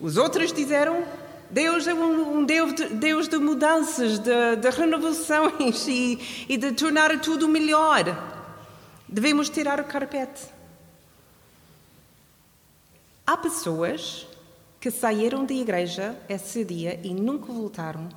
Os 0.00 0.16
outros 0.16 0.52
disseram: 0.52 1.04
Deus 1.50 1.86
é 1.86 1.94
um, 1.94 2.38
um 2.38 2.44
Deus, 2.44 2.74
de, 2.74 2.88
Deus 2.88 3.28
de 3.28 3.38
mudanças, 3.38 4.18
de, 4.18 4.56
de 4.56 4.70
renovações 4.70 5.86
e, 5.86 6.46
e 6.48 6.56
de 6.56 6.72
tornar 6.72 7.16
tudo 7.20 7.46
melhor. 7.46 8.04
Devemos 9.08 9.48
tirar 9.48 9.78
o 9.78 9.84
carpete. 9.84 10.42
Há 13.24 13.36
pessoas 13.36 14.26
que 14.80 14.90
saíram 14.90 15.44
da 15.44 15.52
igreja 15.52 16.16
esse 16.28 16.64
dia 16.64 17.00
e 17.04 17.12
nunca 17.12 17.52
voltaram 17.52 18.08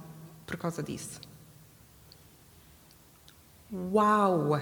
por 0.45 0.57
causa 0.57 0.83
disso. 0.83 1.19
Uau! 3.71 4.61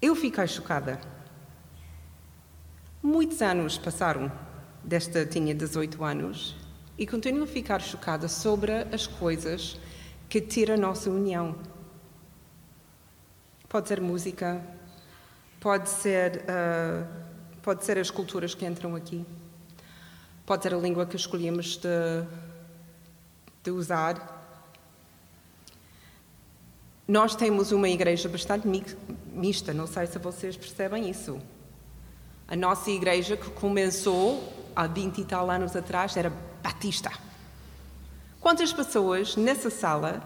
Eu 0.00 0.14
fiquei 0.14 0.46
chocada. 0.46 1.00
Muitos 3.02 3.42
anos 3.42 3.78
passaram, 3.78 4.30
desta 4.84 5.26
tinha 5.26 5.54
18 5.54 6.04
anos, 6.04 6.56
e 6.96 7.06
continuo 7.06 7.44
a 7.44 7.46
ficar 7.46 7.80
chocada 7.80 8.28
sobre 8.28 8.72
as 8.92 9.06
coisas 9.06 9.80
que 10.28 10.40
tiram 10.40 10.74
a 10.74 10.78
nossa 10.78 11.10
união. 11.10 11.56
Pode 13.68 13.88
ser 13.88 14.00
música, 14.00 14.62
Pode 15.62 15.88
ser, 15.90 16.38
uh, 16.38 17.21
pode 17.62 17.84
ser 17.84 17.96
as 17.96 18.10
culturas 18.10 18.54
que 18.54 18.66
entram 18.66 18.94
aqui. 18.96 19.24
Pode 20.44 20.64
ser 20.64 20.74
a 20.74 20.76
língua 20.76 21.06
que 21.06 21.14
escolhemos 21.14 21.76
de, 21.76 21.88
de 23.62 23.70
usar. 23.70 24.40
Nós 27.06 27.36
temos 27.36 27.70
uma 27.70 27.88
igreja 27.88 28.28
bastante 28.28 28.66
mista, 29.32 29.72
não 29.72 29.86
sei 29.86 30.06
se 30.06 30.18
vocês 30.18 30.56
percebem 30.56 31.08
isso. 31.08 31.40
A 32.48 32.56
nossa 32.56 32.90
igreja, 32.90 33.36
que 33.36 33.50
começou 33.50 34.52
há 34.74 34.86
20 34.86 35.20
e 35.20 35.24
tal 35.24 35.48
anos 35.50 35.76
atrás, 35.76 36.16
era 36.16 36.30
batista. 36.62 37.10
Quantas 38.40 38.72
pessoas 38.72 39.36
nessa 39.36 39.70
sala 39.70 40.22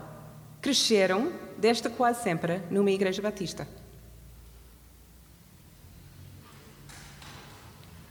cresceram, 0.62 1.30
desta 1.58 1.90
quase 1.90 2.22
sempre, 2.22 2.62
numa 2.70 2.90
igreja 2.90 3.20
batista? 3.20 3.68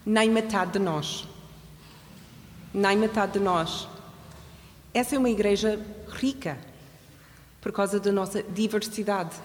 Nem 0.06 0.30
metade 0.30 0.74
de 0.74 0.80
nós. 0.80 1.28
Nem 2.74 2.98
metade 2.98 3.34
de 3.34 3.40
nós. 3.40 3.88
Essa 4.94 5.16
é 5.16 5.20
uma 5.20 5.30
igreja 5.30 5.80
rica 6.10 6.58
por 7.60 7.72
causa 7.72 8.00
da 8.00 8.12
nossa 8.12 8.44
diversidade. 8.44 9.36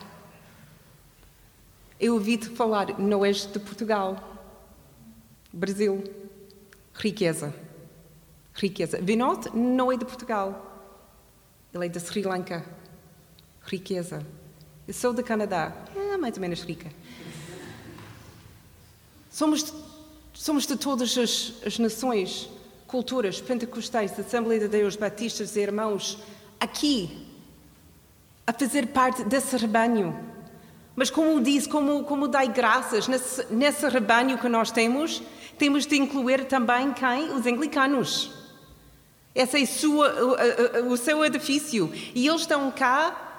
Eu 1.98 2.14
ouvi-te 2.14 2.48
falar 2.50 2.98
no 2.98 3.18
oeste 3.18 3.48
de 3.48 3.58
Portugal, 3.58 4.38
Brasil. 5.52 6.04
Riqueza. 6.94 7.54
Riqueza. 8.54 9.00
Vinod 9.00 9.50
não 9.54 9.90
é 9.90 9.96
de 9.96 10.04
Portugal. 10.04 10.66
Ele 11.72 11.86
é 11.86 11.88
de 11.88 11.98
Sri 12.00 12.22
Lanka. 12.22 12.64
Riqueza. 13.62 14.26
Eu 14.86 14.94
sou 14.94 15.12
do 15.12 15.22
Canadá. 15.22 15.72
É 15.94 16.16
mais 16.16 16.34
ou 16.34 16.40
menos 16.40 16.62
rica. 16.62 16.90
Somos 19.30 19.72
Somos 20.40 20.64
de 20.64 20.74
todas 20.74 21.18
as, 21.18 21.52
as 21.66 21.78
nações, 21.78 22.48
culturas, 22.86 23.42
pentecostais, 23.42 24.18
Assembleia 24.18 24.60
de 24.60 24.68
Deus, 24.68 24.96
batistas 24.96 25.54
e 25.54 25.60
irmãos, 25.60 26.16
aqui, 26.58 27.26
a 28.46 28.52
fazer 28.54 28.86
parte 28.86 29.22
desse 29.22 29.54
rebanho. 29.58 30.18
Mas, 30.96 31.10
como 31.10 31.38
diz, 31.42 31.66
como, 31.66 32.04
como 32.04 32.26
dai 32.26 32.48
graças 32.48 33.06
nesse, 33.06 33.52
nesse 33.52 33.86
rebanho 33.86 34.38
que 34.38 34.48
nós 34.48 34.70
temos, 34.70 35.22
temos 35.58 35.84
de 35.84 35.96
incluir 35.96 36.46
também 36.46 36.90
quem? 36.94 37.34
Os 37.34 37.44
anglicanos. 37.44 38.32
Esse 39.34 39.62
é 39.62 39.66
sua, 39.66 40.10
o, 40.24 40.92
o, 40.92 40.96
seu 40.96 41.22
edifício. 41.22 41.92
E 42.14 42.26
eles 42.26 42.40
estão 42.40 42.70
cá 42.70 43.29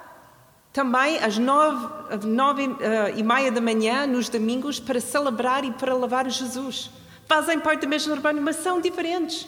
também 0.73 1.17
às 1.19 1.37
nove, 1.37 1.87
nove 2.25 2.67
uh, 2.67 2.77
e 3.15 3.23
meia 3.23 3.51
da 3.51 3.59
manhã, 3.59 4.07
nos 4.07 4.29
domingos, 4.29 4.79
para 4.79 5.01
celebrar 5.01 5.65
e 5.65 5.71
para 5.71 5.93
louvar 5.93 6.29
Jesus. 6.29 6.89
Fazem 7.27 7.59
parte 7.59 7.81
da 7.81 7.87
mesma 7.87 8.13
urbana, 8.13 8.39
mas 8.39 8.57
são 8.57 8.79
diferentes. 8.79 9.47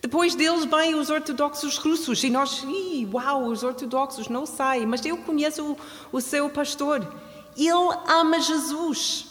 Depois 0.00 0.34
deles 0.34 0.64
vêm 0.64 0.94
os 0.94 1.08
ortodoxos 1.08 1.78
russos 1.78 2.22
e 2.24 2.30
nós, 2.30 2.62
Ih, 2.62 3.08
uau, 3.12 3.46
os 3.46 3.62
ortodoxos, 3.62 4.28
não 4.28 4.44
sei, 4.44 4.84
mas 4.84 5.04
eu 5.04 5.16
conheço 5.18 5.64
o, 6.12 6.16
o 6.16 6.20
seu 6.20 6.48
pastor. 6.50 7.00
Ele 7.56 7.98
ama 8.06 8.40
Jesus. 8.40 9.26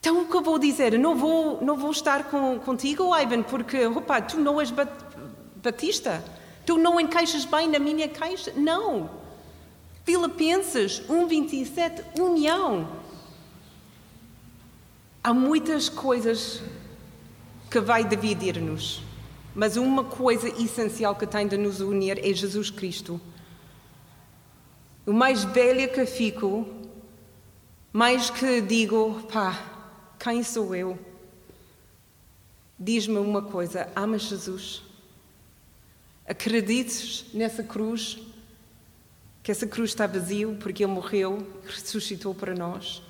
Então 0.00 0.22
o 0.22 0.26
que 0.26 0.34
eu 0.34 0.42
vou 0.42 0.58
dizer? 0.58 0.98
Não 0.98 1.14
vou, 1.14 1.62
não 1.62 1.76
vou 1.76 1.92
estar 1.92 2.24
com, 2.24 2.58
contigo, 2.58 3.16
Ivan, 3.16 3.44
porque 3.44 3.86
opa, 3.86 4.20
tu 4.20 4.40
não 4.40 4.60
és 4.60 4.72
batista. 5.56 6.24
Tu 6.64 6.78
não 6.78 7.00
encaixas 7.00 7.44
bem 7.44 7.68
na 7.68 7.78
minha 7.78 8.08
caixa? 8.08 8.52
Não. 8.56 9.10
Filipenses 10.04 11.02
1:27, 11.08 12.04
união. 12.20 12.88
Há 15.22 15.32
muitas 15.32 15.88
coisas 15.88 16.62
que 17.70 17.80
vai 17.80 18.04
dividir-nos, 18.04 19.02
mas 19.54 19.76
uma 19.76 20.04
coisa 20.04 20.48
essencial 20.48 21.14
que 21.14 21.26
tem 21.26 21.46
de 21.46 21.56
nos 21.56 21.80
unir 21.80 22.18
é 22.18 22.32
Jesus 22.32 22.70
Cristo. 22.70 23.20
O 25.06 25.12
mais 25.12 25.44
velha 25.44 25.88
que 25.88 26.04
fico, 26.06 26.66
mais 27.92 28.30
que 28.30 28.60
digo, 28.60 29.22
pá, 29.32 29.58
quem 30.18 30.42
sou 30.42 30.74
eu? 30.74 30.98
Diz-me 32.78 33.18
uma 33.18 33.42
coisa: 33.42 33.88
amas 33.94 34.22
Jesus? 34.22 34.82
Acredites 36.32 37.26
nessa 37.34 37.62
cruz, 37.62 38.18
que 39.42 39.52
essa 39.52 39.66
cruz 39.66 39.90
está 39.90 40.06
vazio 40.06 40.56
porque 40.58 40.82
Ele 40.82 40.90
morreu, 40.90 41.46
ressuscitou 41.66 42.34
para 42.34 42.54
nós. 42.54 43.02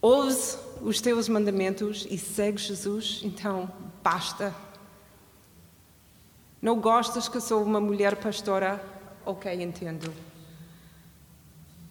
ouves 0.00 0.56
os 0.80 1.00
teus 1.00 1.28
mandamentos 1.28 2.06
e 2.08 2.16
segues 2.16 2.62
Jesus, 2.62 3.22
então 3.24 3.68
basta. 4.04 4.54
Não 6.60 6.78
gostas 6.78 7.28
que 7.28 7.40
sou 7.40 7.64
uma 7.64 7.80
mulher 7.80 8.14
pastora? 8.14 8.80
Ok, 9.26 9.52
entendo. 9.52 10.14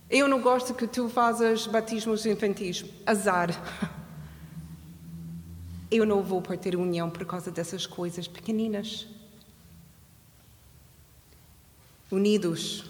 Eu 0.09 0.29
não 0.29 0.41
gosto 0.41 0.73
que 0.73 0.87
tu 0.87 1.09
fazes 1.09 1.67
batismos 1.67 2.25
infantis. 2.25 2.85
Azar. 3.05 3.49
Eu 5.91 6.05
não 6.05 6.23
vou 6.23 6.41
partir 6.41 6.77
união 6.77 7.09
por 7.09 7.25
causa 7.25 7.51
dessas 7.51 7.85
coisas 7.85 8.29
pequeninas. 8.29 9.09
Unidos. 12.11 12.83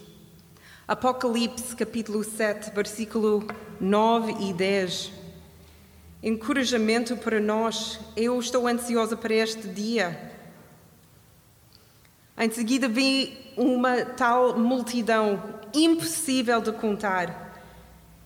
Apocalipse 0.87 1.75
capítulo 1.75 2.23
7, 2.23 2.71
versículo 2.73 3.45
9 3.79 4.49
e 4.49 4.53
10. 4.53 5.11
Encorajamento 6.23 7.15
para 7.15 7.39
nós. 7.39 7.99
Eu 8.15 8.39
estou 8.39 8.67
ansiosa 8.67 9.15
para 9.15 9.33
este 9.33 9.67
dia. 9.67 10.31
Em 12.37 12.49
seguida 12.49 12.87
vi 12.87 13.53
uma 13.55 14.03
tal 14.03 14.57
multidão 14.57 15.61
impossível 15.73 16.59
de 16.59 16.71
contar. 16.71 17.61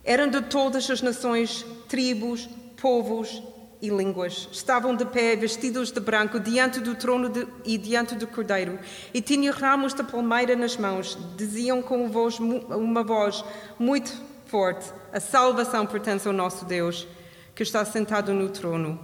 Eram 0.03 0.29
de 0.29 0.41
todas 0.43 0.89
as 0.89 1.01
nações, 1.01 1.65
tribos, 1.89 2.47
povos 2.81 3.43
e 3.81 3.89
línguas. 3.89 4.49
Estavam 4.51 4.95
de 4.95 5.05
pé, 5.05 5.35
vestidos 5.35 5.91
de 5.91 5.99
branco, 5.99 6.39
diante 6.39 6.79
do 6.79 6.95
trono 6.95 7.29
de, 7.29 7.47
e 7.63 7.77
diante 7.77 8.15
do 8.15 8.27
cordeiro, 8.27 8.79
e 9.13 9.21
tinham 9.21 9.53
ramos 9.53 9.93
de 9.93 10.03
palmeira 10.03 10.55
nas 10.55 10.77
mãos. 10.77 11.17
Diziam 11.35 11.81
com 11.81 12.09
voz, 12.09 12.39
uma 12.39 13.03
voz 13.03 13.43
muito 13.77 14.11
forte: 14.47 14.91
A 15.11 15.19
salvação 15.19 15.85
pertence 15.85 16.27
ao 16.27 16.33
nosso 16.33 16.65
Deus, 16.65 17.07
que 17.53 17.63
está 17.63 17.83
sentado 17.85 18.33
no 18.33 18.49
trono 18.49 18.99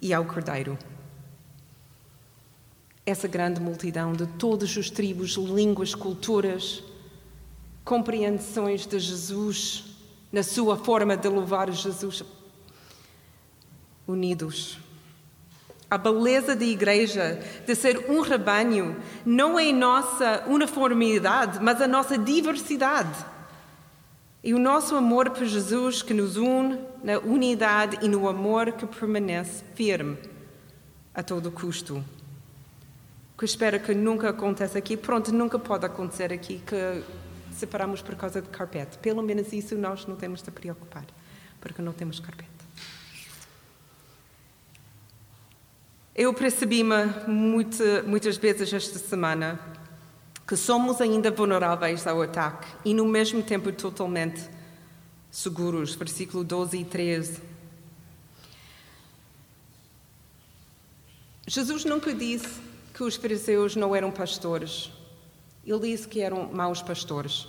e 0.00 0.12
ao 0.14 0.24
cordeiro 0.24 0.78
essa 3.10 3.26
grande 3.26 3.60
multidão 3.60 4.12
de 4.12 4.26
todas 4.26 4.76
as 4.76 4.90
tribos, 4.90 5.32
línguas, 5.32 5.94
culturas, 5.94 6.82
compreensões 7.84 8.86
de 8.86 8.98
Jesus, 8.98 9.84
na 10.30 10.42
sua 10.42 10.76
forma 10.76 11.16
de 11.16 11.28
louvar 11.28 11.70
Jesus, 11.72 12.22
unidos. 14.10 14.78
A 15.90 15.98
beleza 15.98 16.54
da 16.54 16.64
igreja, 16.64 17.40
de 17.66 17.74
ser 17.74 18.10
um 18.10 18.20
rebanho, 18.20 18.96
não 19.24 19.58
é 19.58 19.72
nossa 19.72 20.44
uniformidade, 20.46 21.58
mas 21.60 21.80
a 21.80 21.88
nossa 21.88 22.16
diversidade. 22.16 23.24
E 24.42 24.54
o 24.54 24.58
nosso 24.58 24.94
amor 24.94 25.30
por 25.30 25.44
Jesus 25.44 26.02
que 26.02 26.14
nos 26.14 26.36
une 26.36 26.78
na 27.02 27.18
unidade 27.18 27.98
e 28.02 28.08
no 28.08 28.28
amor 28.28 28.72
que 28.72 28.86
permanece 28.86 29.64
firme 29.74 30.16
a 31.14 31.22
todo 31.22 31.50
custo 31.50 32.04
que 33.40 33.46
espero 33.46 33.80
que 33.80 33.94
nunca 33.94 34.28
aconteça 34.28 34.76
aqui. 34.76 34.98
Pronto, 34.98 35.32
nunca 35.32 35.58
pode 35.58 35.86
acontecer 35.86 36.30
aqui 36.30 36.58
que 36.58 37.02
separamos 37.50 38.02
por 38.02 38.14
causa 38.14 38.42
de 38.42 38.48
carpete. 38.50 38.98
Pelo 38.98 39.22
menos 39.22 39.50
isso 39.54 39.78
nós 39.78 40.04
não 40.04 40.14
temos 40.14 40.42
de 40.42 40.50
preocupar, 40.50 41.06
porque 41.58 41.80
não 41.80 41.94
temos 41.94 42.20
carpete. 42.20 42.59
Eu 46.22 46.34
percebi-me 46.34 47.06
muitas 47.26 48.36
vezes 48.36 48.70
esta 48.74 48.98
semana 48.98 49.58
que 50.46 50.54
somos 50.54 51.00
ainda 51.00 51.30
vulneráveis 51.30 52.06
ao 52.06 52.20
ataque 52.20 52.68
e, 52.84 52.92
no 52.92 53.06
mesmo 53.06 53.42
tempo, 53.42 53.72
totalmente 53.72 54.42
seguros. 55.30 55.94
Versículo 55.94 56.44
12 56.44 56.76
e 56.76 56.84
13. 56.84 57.40
Jesus 61.46 61.86
nunca 61.86 62.12
disse 62.12 62.60
que 62.92 63.02
os 63.02 63.16
fariseus 63.16 63.74
não 63.74 63.96
eram 63.96 64.10
pastores. 64.10 64.92
Ele 65.64 65.80
disse 65.80 66.06
que 66.06 66.20
eram 66.20 66.52
maus 66.52 66.82
pastores. 66.82 67.48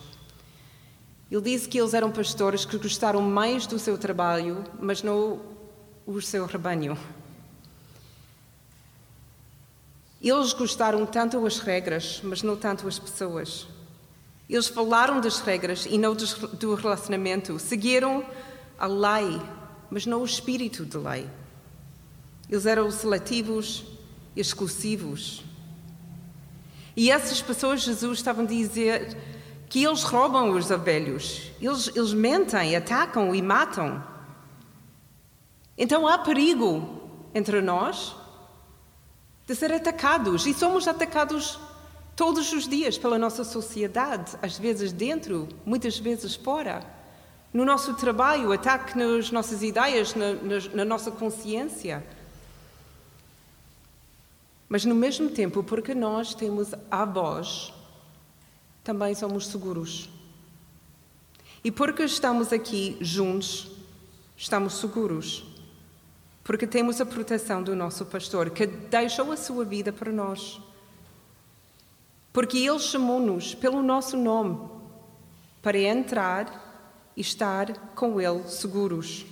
Ele 1.29 1.41
disse 1.41 1.67
que 1.67 1.77
eles 1.77 1.93
eram 1.93 2.09
pastores 2.09 2.63
que 2.63 2.77
gostaram 2.77 3.21
mais 3.21 3.67
do 3.67 3.77
seu 3.77 3.97
trabalho, 3.97 4.63
mas 4.79 5.03
não 5.03 5.41
o 6.05 6.21
seu 6.21 6.45
rebanho. 6.45 6.97
Eles 10.21 10.53
gostaram 10.53 11.03
tanto 11.05 11.43
as 11.47 11.57
regras, 11.57 12.21
mas 12.23 12.43
não 12.43 12.55
tanto 12.55 12.87
as 12.87 12.99
pessoas. 12.99 13.67
Eles 14.47 14.67
falaram 14.67 15.19
das 15.19 15.39
regras 15.39 15.87
e 15.87 15.97
não 15.97 16.15
do 16.15 16.75
relacionamento. 16.75 17.57
Seguiram 17.57 18.23
a 18.77 18.85
lei, 18.85 19.41
mas 19.89 20.05
não 20.05 20.21
o 20.21 20.25
espírito 20.25 20.85
da 20.85 21.11
lei. 21.11 21.27
Eles 22.47 22.67
eram 22.67 22.91
seletivos, 22.91 23.83
exclusivos. 24.35 25.43
E 26.95 27.09
essas 27.09 27.41
pessoas, 27.41 27.81
Jesus 27.81 28.19
estava 28.19 28.43
a 28.43 28.45
dizer 28.45 29.17
que 29.69 29.83
eles 29.83 30.03
roubam 30.03 30.51
os 30.51 30.67
velhos, 30.67 31.49
eles, 31.61 31.89
eles 31.95 32.13
mentem, 32.13 32.75
atacam 32.75 33.33
e 33.33 33.41
matam. 33.41 34.03
Então 35.77 36.07
há 36.07 36.19
perigo 36.19 37.09
entre 37.33 37.61
nós 37.61 38.20
de 39.51 39.57
ser 39.57 39.73
atacados, 39.73 40.47
e 40.47 40.53
somos 40.53 40.87
atacados 40.87 41.59
todos 42.15 42.53
os 42.53 42.69
dias 42.69 42.97
pela 42.97 43.19
nossa 43.19 43.43
sociedade, 43.43 44.37
às 44.41 44.57
vezes 44.57 44.93
dentro, 44.93 45.49
muitas 45.65 45.99
vezes 45.99 46.35
fora. 46.35 46.85
No 47.51 47.65
nosso 47.65 47.93
trabalho, 47.95 48.53
ataque 48.53 48.97
nas 48.97 49.29
nossas 49.29 49.61
ideias, 49.61 50.15
na, 50.15 50.31
na, 50.35 50.59
na 50.73 50.85
nossa 50.85 51.11
consciência. 51.11 52.01
Mas 54.69 54.85
no 54.85 54.95
mesmo 54.95 55.29
tempo, 55.29 55.61
porque 55.61 55.93
nós 55.93 56.33
temos 56.33 56.69
a 56.89 57.03
voz, 57.03 57.73
também 58.85 59.13
somos 59.13 59.47
seguros. 59.47 60.09
E 61.61 61.69
porque 61.69 62.03
estamos 62.03 62.53
aqui 62.53 62.97
juntos, 63.01 63.69
estamos 64.37 64.75
seguros. 64.75 65.50
Porque 66.43 66.65
temos 66.65 66.99
a 66.99 67.05
proteção 67.05 67.61
do 67.61 67.75
nosso 67.75 68.05
pastor, 68.05 68.49
que 68.49 68.65
deixou 68.65 69.31
a 69.31 69.37
sua 69.37 69.63
vida 69.63 69.91
para 69.93 70.11
nós. 70.11 70.59
Porque 72.33 72.57
ele 72.57 72.79
chamou-nos 72.79 73.53
pelo 73.53 73.81
nosso 73.83 74.17
nome 74.17 74.69
para 75.61 75.77
entrar 75.77 77.11
e 77.15 77.21
estar 77.21 77.71
com 77.93 78.19
ele 78.19 78.47
seguros. 78.47 79.25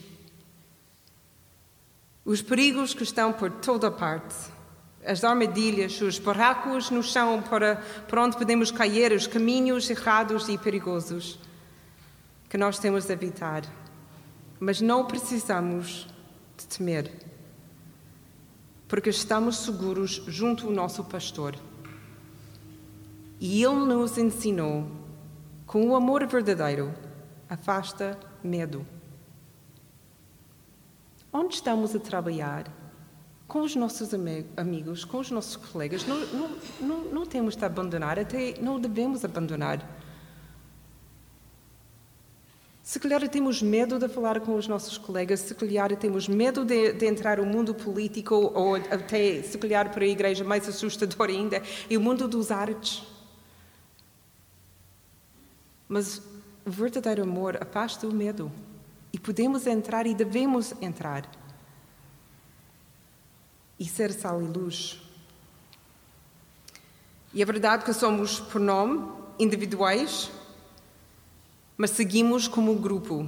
Os 2.24 2.42
perigos 2.42 2.94
que 2.94 3.04
estão 3.04 3.34
por 3.34 3.50
toda 3.50 3.90
parte 3.90 4.36
as 5.06 5.24
armadilhas, 5.24 6.02
os 6.02 6.20
barracos 6.20 6.90
no 6.90 7.02
chão 7.02 7.42
para, 7.42 7.78
para 8.08 8.24
onde 8.24 8.38
podemos 8.38 8.70
cair, 8.70 9.12
os 9.12 9.28
caminhos 9.28 9.90
errados 9.90 10.50
e 10.50 10.58
perigosos 10.58 11.40
que 12.50 12.58
nós 12.58 12.80
temos 12.80 13.06
de 13.06 13.14
evitar. 13.14 13.64
Mas 14.60 14.82
não 14.82 15.06
precisamos 15.06 16.08
de 16.60 16.68
temer, 16.68 17.12
porque 18.88 19.10
estamos 19.10 19.58
seguros 19.58 20.24
junto 20.28 20.68
ao 20.68 20.74
nosso 20.74 21.04
pastor. 21.04 21.56
E 23.40 23.64
ele 23.64 23.86
nos 23.86 24.18
ensinou, 24.18 24.92
com 25.66 25.88
o 25.88 25.96
amor 25.96 26.26
verdadeiro, 26.28 26.94
afasta 27.50 28.20
medo. 28.44 28.86
Onde 31.32 31.56
estamos 31.56 31.96
a 31.96 32.00
trabalhar? 32.00 32.80
com 33.50 33.62
os 33.62 33.76
nossos 33.76 34.12
amigos, 34.56 35.04
com 35.04 35.18
os 35.18 35.32
nossos 35.32 35.56
colegas, 35.56 36.06
não, 36.06 36.20
não, 36.20 36.50
não, 36.80 37.04
não 37.06 37.26
temos 37.26 37.56
de 37.56 37.66
abandonar, 37.66 38.20
até 38.20 38.54
não 38.62 38.80
devemos 38.80 39.26
abandonar. 39.26 39.84
Se 42.90 43.00
calhar 43.00 43.30
temos 43.30 43.62
medo 43.62 44.00
de 44.00 44.10
falar 44.10 44.40
com 44.40 44.56
os 44.56 44.68
nossos 44.68 44.98
colegas, 44.98 45.42
se 45.42 45.54
calhar 45.54 45.96
temos 45.96 46.28
medo 46.28 46.66
de, 46.66 46.92
de, 46.92 47.06
entrar 47.06 47.38
no 47.38 47.46
mundo 47.46 47.76
político 47.76 48.34
ou 48.34 48.78
até, 48.78 49.44
se 49.44 49.60
calhar, 49.60 49.92
para 49.92 50.04
a 50.04 50.08
igreja 50.08 50.44
mais 50.44 50.68
assustador 50.68 51.30
ainda, 51.30 51.62
é 51.88 51.96
o 51.96 52.02
mundo 52.02 52.28
dos 52.28 52.50
artes. 52.50 53.04
Mas 55.88 56.20
o 56.66 56.72
verdadeiro 56.72 57.22
amor 57.22 57.62
afasta 57.62 58.08
o 58.08 58.12
medo. 58.12 58.52
E 59.14 59.20
podemos 59.20 59.68
entrar 59.68 60.08
e 60.08 60.16
devemos 60.16 60.74
entrar 60.82 61.30
e 63.80 63.86
ser 63.86 64.12
sal 64.12 64.42
e 64.42 64.46
luz. 64.46 65.00
E 67.36 67.40
é 67.40 67.46
verdade 67.46 67.86
que 67.86 67.94
somos, 67.94 68.40
por 68.40 68.60
nome, 68.60 69.12
individuais, 69.38 70.32
mas 71.80 71.92
seguimos 71.92 72.46
como 72.46 72.76
grupo. 72.76 73.26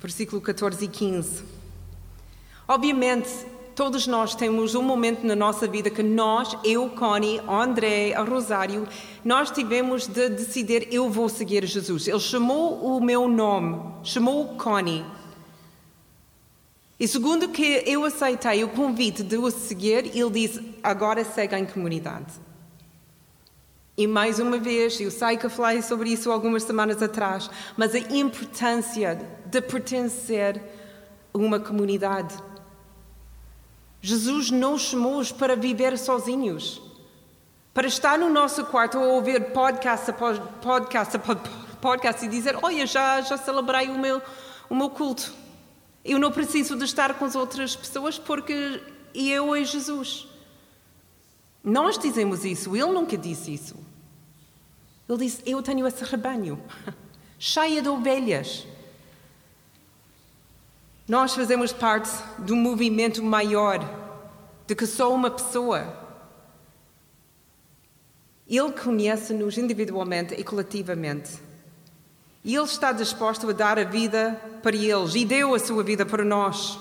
Versículo 0.00 0.40
14 0.40 0.84
e 0.84 0.88
15. 0.88 1.44
Obviamente, 2.66 3.30
todos 3.76 4.08
nós 4.08 4.34
temos 4.34 4.74
um 4.74 4.82
momento 4.82 5.24
na 5.24 5.36
nossa 5.36 5.68
vida 5.68 5.88
que 5.88 6.02
nós, 6.02 6.56
eu, 6.64 6.90
Connie, 6.90 7.40
André, 7.48 8.12
a 8.12 8.22
Rosário, 8.22 8.88
nós 9.24 9.52
tivemos 9.52 10.08
de 10.08 10.30
decidir: 10.30 10.88
eu 10.90 11.08
vou 11.08 11.28
seguir 11.28 11.64
Jesus. 11.64 12.08
Ele 12.08 12.18
chamou 12.18 12.96
o 12.96 13.00
meu 13.00 13.28
nome, 13.28 13.80
chamou 14.02 14.56
Connie. 14.56 15.04
E 16.98 17.06
segundo 17.06 17.50
que 17.50 17.84
eu 17.86 18.04
aceitei 18.04 18.64
o 18.64 18.68
convite 18.70 19.22
de 19.22 19.36
o 19.36 19.48
seguir, 19.48 20.10
ele 20.12 20.30
disse: 20.30 20.74
agora 20.82 21.24
segue 21.24 21.54
em 21.54 21.64
comunidade. 21.64 22.49
E 23.96 24.06
mais 24.06 24.38
uma 24.38 24.58
vez, 24.58 25.00
eu 25.00 25.10
sei 25.10 25.36
que 25.36 25.46
eu 25.46 25.50
falei 25.50 25.82
sobre 25.82 26.10
isso 26.10 26.30
algumas 26.30 26.62
semanas 26.62 27.02
atrás, 27.02 27.50
mas 27.76 27.94
a 27.94 27.98
importância 27.98 29.20
de 29.46 29.60
pertencer 29.60 30.62
a 31.34 31.38
uma 31.38 31.60
comunidade. 31.60 32.34
Jesus 34.00 34.50
não 34.50 34.78
chamou-os 34.78 35.30
para 35.30 35.54
viver 35.54 35.98
sozinhos, 35.98 36.80
para 37.74 37.86
estar 37.86 38.18
no 38.18 38.30
nosso 38.30 38.64
quarto 38.64 38.98
a 38.98 39.02
ouvir 39.02 39.52
podcast 39.52 40.10
após 40.10 40.38
podcast 40.62 41.16
após 41.16 41.38
podcast 41.80 42.24
e 42.24 42.28
dizer: 42.28 42.56
Olha, 42.62 42.86
já, 42.86 43.20
já 43.20 43.36
celebrei 43.36 43.88
o 43.88 43.98
meu, 43.98 44.22
o 44.68 44.74
meu 44.74 44.88
culto. 44.88 45.34
Eu 46.02 46.18
não 46.18 46.32
preciso 46.32 46.76
de 46.76 46.84
estar 46.84 47.14
com 47.14 47.26
as 47.26 47.34
outras 47.34 47.76
pessoas 47.76 48.18
porque 48.18 48.82
eu 49.14 49.54
e 49.54 49.64
Jesus. 49.64 50.29
Nós 51.62 51.98
dizemos 51.98 52.44
isso, 52.44 52.74
ele 52.74 52.92
nunca 52.92 53.16
disse 53.16 53.52
isso. 53.52 53.76
Ele 55.08 55.18
disse: 55.18 55.42
Eu 55.44 55.62
tenho 55.62 55.86
esse 55.86 56.02
rebanho, 56.04 56.60
cheia 57.38 57.82
de 57.82 57.88
ovelhas. 57.88 58.66
Nós 61.06 61.34
fazemos 61.34 61.72
parte 61.72 62.10
de 62.38 62.52
um 62.52 62.56
movimento 62.56 63.22
maior 63.22 63.78
do 64.66 64.76
que 64.76 64.86
só 64.86 65.12
uma 65.12 65.30
pessoa. 65.30 65.98
Ele 68.48 68.72
conhece-nos 68.72 69.58
individualmente 69.58 70.34
e 70.34 70.44
coletivamente. 70.44 71.32
E 72.44 72.54
Ele 72.54 72.64
está 72.64 72.92
disposto 72.92 73.50
a 73.50 73.52
dar 73.52 73.78
a 73.78 73.84
vida 73.84 74.40
para 74.62 74.74
eles 74.74 75.14
e 75.14 75.24
deu 75.24 75.54
a 75.54 75.58
sua 75.58 75.82
vida 75.82 76.06
para 76.06 76.24
nós. 76.24 76.78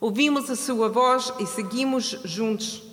Ouvimos 0.00 0.50
a 0.50 0.56
sua 0.56 0.88
voz 0.88 1.32
e 1.38 1.46
seguimos 1.46 2.20
juntos. 2.24 2.91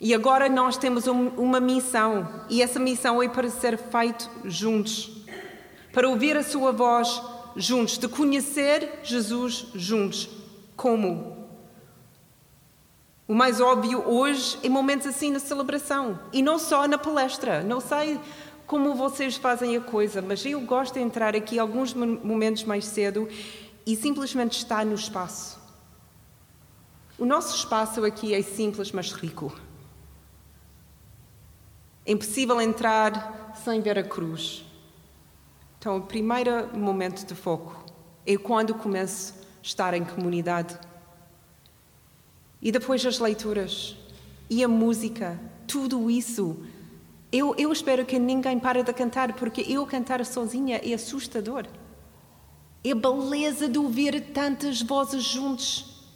E 0.00 0.12
agora 0.12 0.48
nós 0.48 0.76
temos 0.76 1.06
uma 1.06 1.60
missão, 1.60 2.44
e 2.50 2.60
essa 2.60 2.78
missão 2.78 3.22
é 3.22 3.28
para 3.28 3.48
ser 3.48 3.78
feito 3.78 4.28
juntos, 4.44 5.10
para 5.92 6.08
ouvir 6.08 6.36
a 6.36 6.42
sua 6.42 6.72
voz 6.72 7.22
juntos, 7.56 7.96
de 7.96 8.08
conhecer 8.08 9.00
Jesus 9.02 9.68
juntos. 9.74 10.28
Como? 10.76 11.46
O 13.26 13.34
mais 13.34 13.60
óbvio 13.60 14.06
hoje 14.06 14.58
é 14.62 14.68
momentos 14.68 15.06
assim 15.06 15.30
na 15.30 15.38
celebração, 15.38 16.18
e 16.32 16.42
não 16.42 16.58
só 16.58 16.86
na 16.86 16.98
palestra. 16.98 17.62
Não 17.62 17.80
sei 17.80 18.20
como 18.66 18.94
vocês 18.94 19.36
fazem 19.36 19.76
a 19.76 19.80
coisa, 19.80 20.20
mas 20.20 20.44
eu 20.44 20.60
gosto 20.60 20.94
de 20.94 21.00
entrar 21.00 21.34
aqui 21.34 21.58
alguns 21.58 21.94
momentos 21.94 22.64
mais 22.64 22.84
cedo 22.84 23.28
e 23.86 23.96
simplesmente 23.96 24.58
estar 24.58 24.84
no 24.84 24.94
espaço. 24.94 25.58
O 27.16 27.24
nosso 27.24 27.56
espaço 27.56 28.04
aqui 28.04 28.34
é 28.34 28.42
simples, 28.42 28.90
mas 28.90 29.12
rico. 29.12 29.54
É 32.06 32.12
impossível 32.12 32.60
entrar 32.60 33.52
sem 33.64 33.80
ver 33.80 33.98
a 33.98 34.02
cruz. 34.02 34.64
Então, 35.78 35.98
o 35.98 36.02
primeiro 36.02 36.76
momento 36.76 37.26
de 37.26 37.34
foco 37.34 37.84
é 38.26 38.36
quando 38.36 38.74
começo 38.74 39.34
a 39.34 39.62
estar 39.62 39.94
em 39.94 40.04
comunidade. 40.04 40.78
E 42.60 42.72
depois 42.72 43.04
as 43.04 43.18
leituras 43.18 43.96
e 44.48 44.64
a 44.64 44.68
música, 44.68 45.38
tudo 45.66 46.10
isso 46.10 46.56
eu, 47.34 47.52
eu 47.58 47.72
espero 47.72 48.06
que 48.06 48.16
ninguém 48.16 48.60
pare 48.60 48.84
de 48.84 48.92
cantar, 48.92 49.32
porque 49.32 49.60
eu 49.62 49.84
cantar 49.84 50.24
sozinha 50.24 50.76
é 50.76 50.94
assustador. 50.94 51.66
É 52.84 52.92
a 52.92 52.94
beleza 52.94 53.68
de 53.68 53.76
ouvir 53.76 54.20
tantas 54.32 54.80
vozes 54.80 55.24
juntos. 55.24 56.06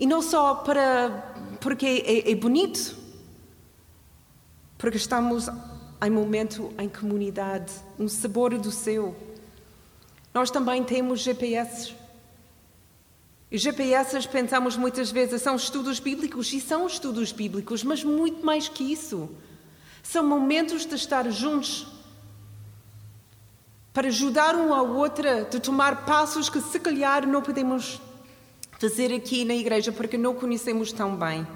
E 0.00 0.04
não 0.04 0.20
só 0.20 0.56
para 0.56 1.32
porque 1.60 1.86
é, 2.04 2.32
é 2.32 2.34
bonito, 2.34 2.96
porque 4.82 4.96
estamos 4.96 5.46
em 6.04 6.10
momento 6.10 6.74
em 6.76 6.88
comunidade, 6.88 7.72
um 7.96 8.08
sabor 8.08 8.58
do 8.58 8.72
céu. 8.72 9.14
Nós 10.34 10.50
também 10.50 10.82
temos 10.82 11.20
GPS. 11.20 11.94
E 13.48 13.56
GPS 13.58 14.26
pensamos 14.26 14.76
muitas 14.76 15.12
vezes 15.12 15.40
são 15.40 15.54
estudos 15.54 16.00
bíblicos 16.00 16.52
e 16.52 16.60
são 16.60 16.84
estudos 16.84 17.30
bíblicos, 17.30 17.84
mas 17.84 18.02
muito 18.02 18.44
mais 18.44 18.66
que 18.66 18.82
isso. 18.92 19.30
São 20.02 20.26
momentos 20.26 20.84
de 20.84 20.96
estar 20.96 21.30
juntos 21.30 21.86
para 23.92 24.08
ajudar 24.08 24.56
um 24.56 24.74
ao 24.74 24.96
outro 24.96 25.44
de 25.48 25.60
tomar 25.60 26.04
passos 26.04 26.48
que 26.48 26.60
se 26.60 26.80
calhar 26.80 27.24
não 27.24 27.40
podemos 27.40 28.00
fazer 28.80 29.14
aqui 29.14 29.44
na 29.44 29.54
igreja 29.54 29.92
porque 29.92 30.18
não 30.18 30.34
conhecemos 30.34 30.90
tão 30.90 31.14
bem. 31.14 31.46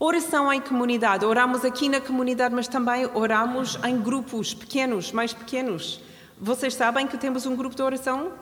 Oração 0.00 0.52
em 0.52 0.60
comunidade. 0.60 1.24
Oramos 1.24 1.64
aqui 1.64 1.88
na 1.88 2.00
comunidade, 2.00 2.54
mas 2.54 2.68
também 2.68 3.10
oramos 3.14 3.76
em 3.84 4.00
grupos 4.00 4.54
pequenos, 4.54 5.10
mais 5.10 5.32
pequenos. 5.32 6.00
Vocês 6.40 6.74
sabem 6.74 7.08
que 7.08 7.18
temos 7.18 7.46
um 7.46 7.56
grupo 7.56 7.74
de 7.74 7.82
oração 7.82 8.32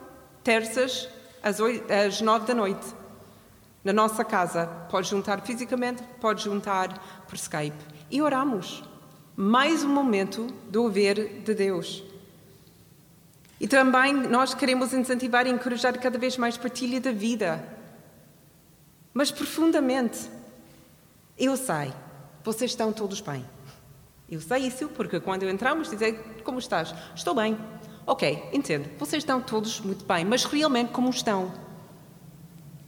terças 0.44 1.08
às, 1.42 1.58
oito, 1.58 1.90
às 1.90 2.20
nove 2.20 2.46
da 2.46 2.54
noite 2.54 2.86
na 3.82 3.92
nossa 3.92 4.22
casa. 4.22 4.66
Pode 4.90 5.08
juntar 5.08 5.40
fisicamente, 5.40 6.02
pode 6.20 6.44
juntar 6.44 7.24
por 7.26 7.36
Skype 7.36 7.84
e 8.10 8.20
oramos. 8.20 8.84
Mais 9.34 9.82
um 9.82 9.88
momento 9.88 10.48
do 10.68 10.82
ouvir 10.82 11.40
de 11.42 11.54
Deus. 11.54 12.02
E 13.58 13.66
também 13.66 14.12
nós 14.12 14.52
queremos 14.52 14.92
incentivar 14.92 15.46
e 15.46 15.50
encorajar 15.50 15.98
cada 15.98 16.18
vez 16.18 16.36
mais 16.36 16.58
partilha 16.58 17.00
da 17.00 17.12
vida. 17.12 17.66
Mas 19.14 19.30
profundamente, 19.30 20.35
eu 21.38 21.56
sei, 21.56 21.92
vocês 22.42 22.70
estão 22.70 22.92
todos 22.92 23.20
bem. 23.20 23.44
Eu 24.28 24.40
sei 24.40 24.66
isso 24.66 24.88
porque 24.88 25.20
quando 25.20 25.48
entramos, 25.48 25.90
dizem: 25.90 26.18
Como 26.42 26.58
estás? 26.58 26.94
Estou 27.14 27.34
bem. 27.34 27.56
Ok, 28.06 28.50
entendo. 28.52 28.88
Vocês 28.98 29.22
estão 29.22 29.40
todos 29.40 29.80
muito 29.80 30.04
bem, 30.04 30.24
mas 30.24 30.44
realmente 30.44 30.92
como 30.92 31.10
estão? 31.10 31.52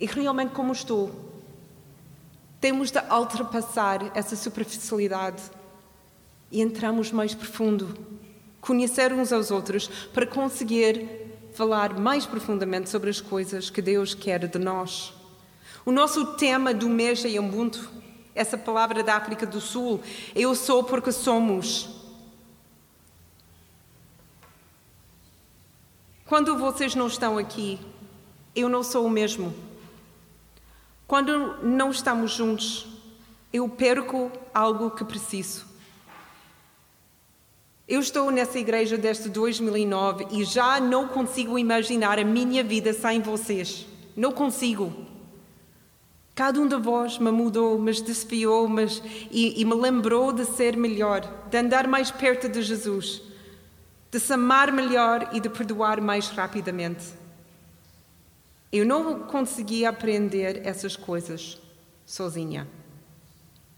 E 0.00 0.06
realmente 0.06 0.52
como 0.52 0.72
estou? 0.72 1.10
Temos 2.60 2.90
de 2.90 2.98
ultrapassar 2.98 4.16
essa 4.16 4.34
superficialidade 4.36 5.42
e 6.50 6.60
entramos 6.60 7.12
mais 7.12 7.34
profundo, 7.34 7.96
conhecer 8.60 9.12
uns 9.12 9.32
aos 9.32 9.50
outros 9.50 9.88
para 10.12 10.26
conseguir 10.26 11.28
falar 11.52 11.98
mais 11.98 12.26
profundamente 12.26 12.88
sobre 12.88 13.10
as 13.10 13.20
coisas 13.20 13.70
que 13.70 13.82
Deus 13.82 14.14
quer 14.14 14.46
de 14.46 14.58
nós. 14.58 15.12
O 15.84 15.90
nosso 15.90 16.36
tema 16.36 16.72
do 16.72 16.88
mês 16.88 17.24
é 17.24 17.40
Ubuntu, 17.40 17.90
essa 18.38 18.56
palavra 18.56 19.02
da 19.02 19.16
África 19.16 19.44
do 19.44 19.60
Sul, 19.60 20.00
eu 20.32 20.54
sou 20.54 20.84
porque 20.84 21.10
somos. 21.10 21.90
Quando 26.24 26.56
vocês 26.56 26.94
não 26.94 27.08
estão 27.08 27.36
aqui, 27.36 27.80
eu 28.54 28.68
não 28.68 28.84
sou 28.84 29.04
o 29.04 29.10
mesmo. 29.10 29.52
Quando 31.06 31.64
não 31.64 31.90
estamos 31.90 32.30
juntos, 32.30 32.86
eu 33.52 33.68
perco 33.68 34.30
algo 34.54 34.92
que 34.92 35.04
preciso. 35.04 35.66
Eu 37.88 38.00
estou 38.00 38.30
nessa 38.30 38.58
igreja 38.58 38.96
desde 38.96 39.28
2009 39.30 40.28
e 40.30 40.44
já 40.44 40.78
não 40.78 41.08
consigo 41.08 41.58
imaginar 41.58 42.18
a 42.18 42.24
minha 42.24 42.62
vida 42.62 42.92
sem 42.92 43.20
vocês. 43.20 43.86
Não 44.14 44.30
consigo. 44.30 44.92
Cada 46.38 46.60
um 46.60 46.68
de 46.68 46.76
vós 46.76 47.18
me 47.18 47.32
mudou, 47.32 47.76
me 47.80 47.90
desfiou 47.90 48.68
mas, 48.68 49.02
e, 49.28 49.60
e 49.60 49.64
me 49.64 49.74
lembrou 49.74 50.32
de 50.32 50.44
ser 50.44 50.76
melhor, 50.76 51.22
de 51.50 51.58
andar 51.58 51.88
mais 51.88 52.12
perto 52.12 52.48
de 52.48 52.62
Jesus, 52.62 53.20
de 54.08 54.20
se 54.20 54.32
amar 54.32 54.70
melhor 54.70 55.30
e 55.32 55.40
de 55.40 55.48
perdoar 55.48 56.00
mais 56.00 56.28
rapidamente. 56.28 57.06
Eu 58.70 58.86
não 58.86 59.24
conseguia 59.24 59.88
aprender 59.88 60.64
essas 60.64 60.94
coisas 60.94 61.60
sozinha. 62.06 62.68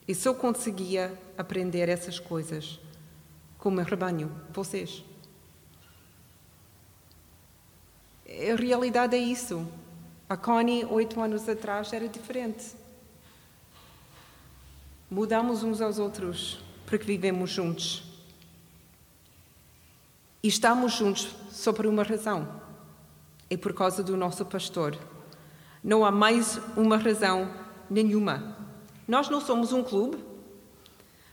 E 0.07 0.15
só 0.15 0.35
conseguia 0.35 1.19
aprender 1.39 1.89
essas 1.89 2.19
coisas 2.19 2.79
com 3.57 3.71
o 3.71 3.73
meu 3.73 3.87
rebanho, 3.87 4.31
vocês. 4.53 5.03
A 8.29 8.55
realidade 8.55 9.17
é 9.17 9.19
isso. 9.19 9.67
A 10.31 10.37
Connie, 10.37 10.85
oito 10.85 11.21
anos 11.21 11.49
atrás, 11.49 11.93
era 11.93 12.07
diferente. 12.07 12.77
Mudamos 15.11 15.65
uns 15.65 15.81
aos 15.81 15.99
outros 15.99 16.61
porque 16.87 17.05
vivemos 17.05 17.51
juntos. 17.51 18.05
E 20.41 20.47
estamos 20.47 20.93
juntos 20.93 21.35
só 21.51 21.73
por 21.73 21.85
uma 21.85 22.05
razão 22.05 22.61
é 23.51 23.57
por 23.57 23.75
causa 23.75 24.05
do 24.05 24.17
nosso 24.17 24.47
pastor. 24.47 24.97
Não 25.83 26.05
há 26.05 26.13
mais 26.13 26.61
uma 26.77 26.97
razão 26.97 27.51
nenhuma. 27.91 28.57
Nós 29.09 29.29
não 29.29 29.41
somos 29.41 29.73
um 29.73 29.83
clube. 29.83 30.17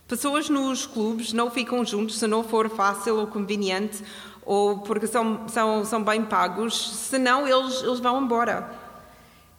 Pessoas 0.08 0.50
nos 0.50 0.88
clubes 0.88 1.34
não 1.34 1.52
ficam 1.52 1.86
juntos 1.86 2.18
se 2.18 2.26
não 2.26 2.44
for 2.44 2.68
fácil 2.68 3.20
ou 3.20 3.28
conveniente 3.28 4.04
ou 4.44 4.80
porque 4.80 5.06
são, 5.06 5.48
são, 5.48 5.86
são 5.86 6.04
bem 6.04 6.26
pagos, 6.26 6.96
senão 6.96 7.48
eles, 7.48 7.84
eles 7.84 8.00
vão 8.00 8.24
embora. 8.24 8.87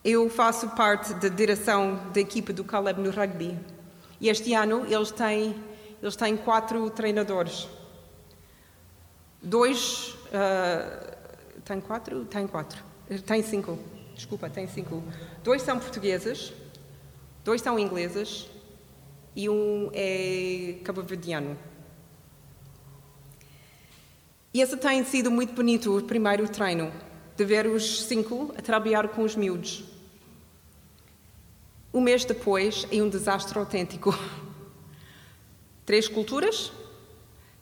Eu 0.04 0.30
faço 0.30 0.68
parte 0.70 1.12
da 1.14 1.28
direção 1.28 2.00
da 2.12 2.20
equipa 2.20 2.52
do 2.52 2.64
Caleb 2.64 3.00
no 3.00 3.10
rugby. 3.10 3.58
E 4.20 4.28
este 4.28 4.54
ano 4.54 4.86
eles 4.86 5.10
têm, 5.10 5.54
eles 6.02 6.16
têm 6.16 6.36
quatro 6.36 6.88
treinadores. 6.90 7.68
Dois. 9.42 10.16
Uh, 10.28 11.62
tem 11.64 11.80
quatro? 11.80 12.24
Tem 12.24 12.46
quatro. 12.46 12.82
Tem 13.26 13.42
cinco. 13.42 13.78
Desculpa, 14.14 14.50
tem 14.50 14.66
cinco. 14.66 15.02
Dois 15.44 15.62
são 15.62 15.78
portugueses, 15.78 16.52
dois 17.44 17.62
são 17.62 17.78
ingleses 17.78 18.48
e 19.34 19.48
um 19.48 19.90
é 19.94 20.80
cabo-verdiano. 20.82 21.56
E 24.52 24.60
esse 24.60 24.76
tem 24.76 25.04
sido 25.04 25.30
muito 25.30 25.52
bonito, 25.52 25.96
o 25.96 26.02
primeiro 26.02 26.48
treino, 26.48 26.92
de 27.38 27.44
ver 27.44 27.68
os 27.68 28.02
cinco 28.02 28.52
a 28.58 28.60
trabalhar 28.60 29.06
com 29.10 29.22
os 29.22 29.36
miúdos. 29.36 29.84
Um 31.94 32.00
mês 32.00 32.24
depois 32.24 32.84
é 32.90 33.00
um 33.00 33.08
desastre 33.08 33.56
autêntico. 33.56 34.12
Três 35.86 36.08
culturas, 36.08 36.72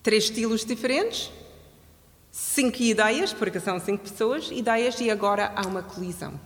três 0.03 0.25
estilos 0.25 0.65
diferentes, 0.65 1.31
cinco 2.33 2.83
ideias, 2.83 3.33
porque 3.35 3.61
são 3.61 3.79
cinco 3.79 4.03
pessoas, 4.03 4.51
ideias, 4.51 4.99
e 4.99 5.11
agora 5.11 5.53
há 5.55 5.65
uma 5.67 5.83
colisão. 5.83 6.41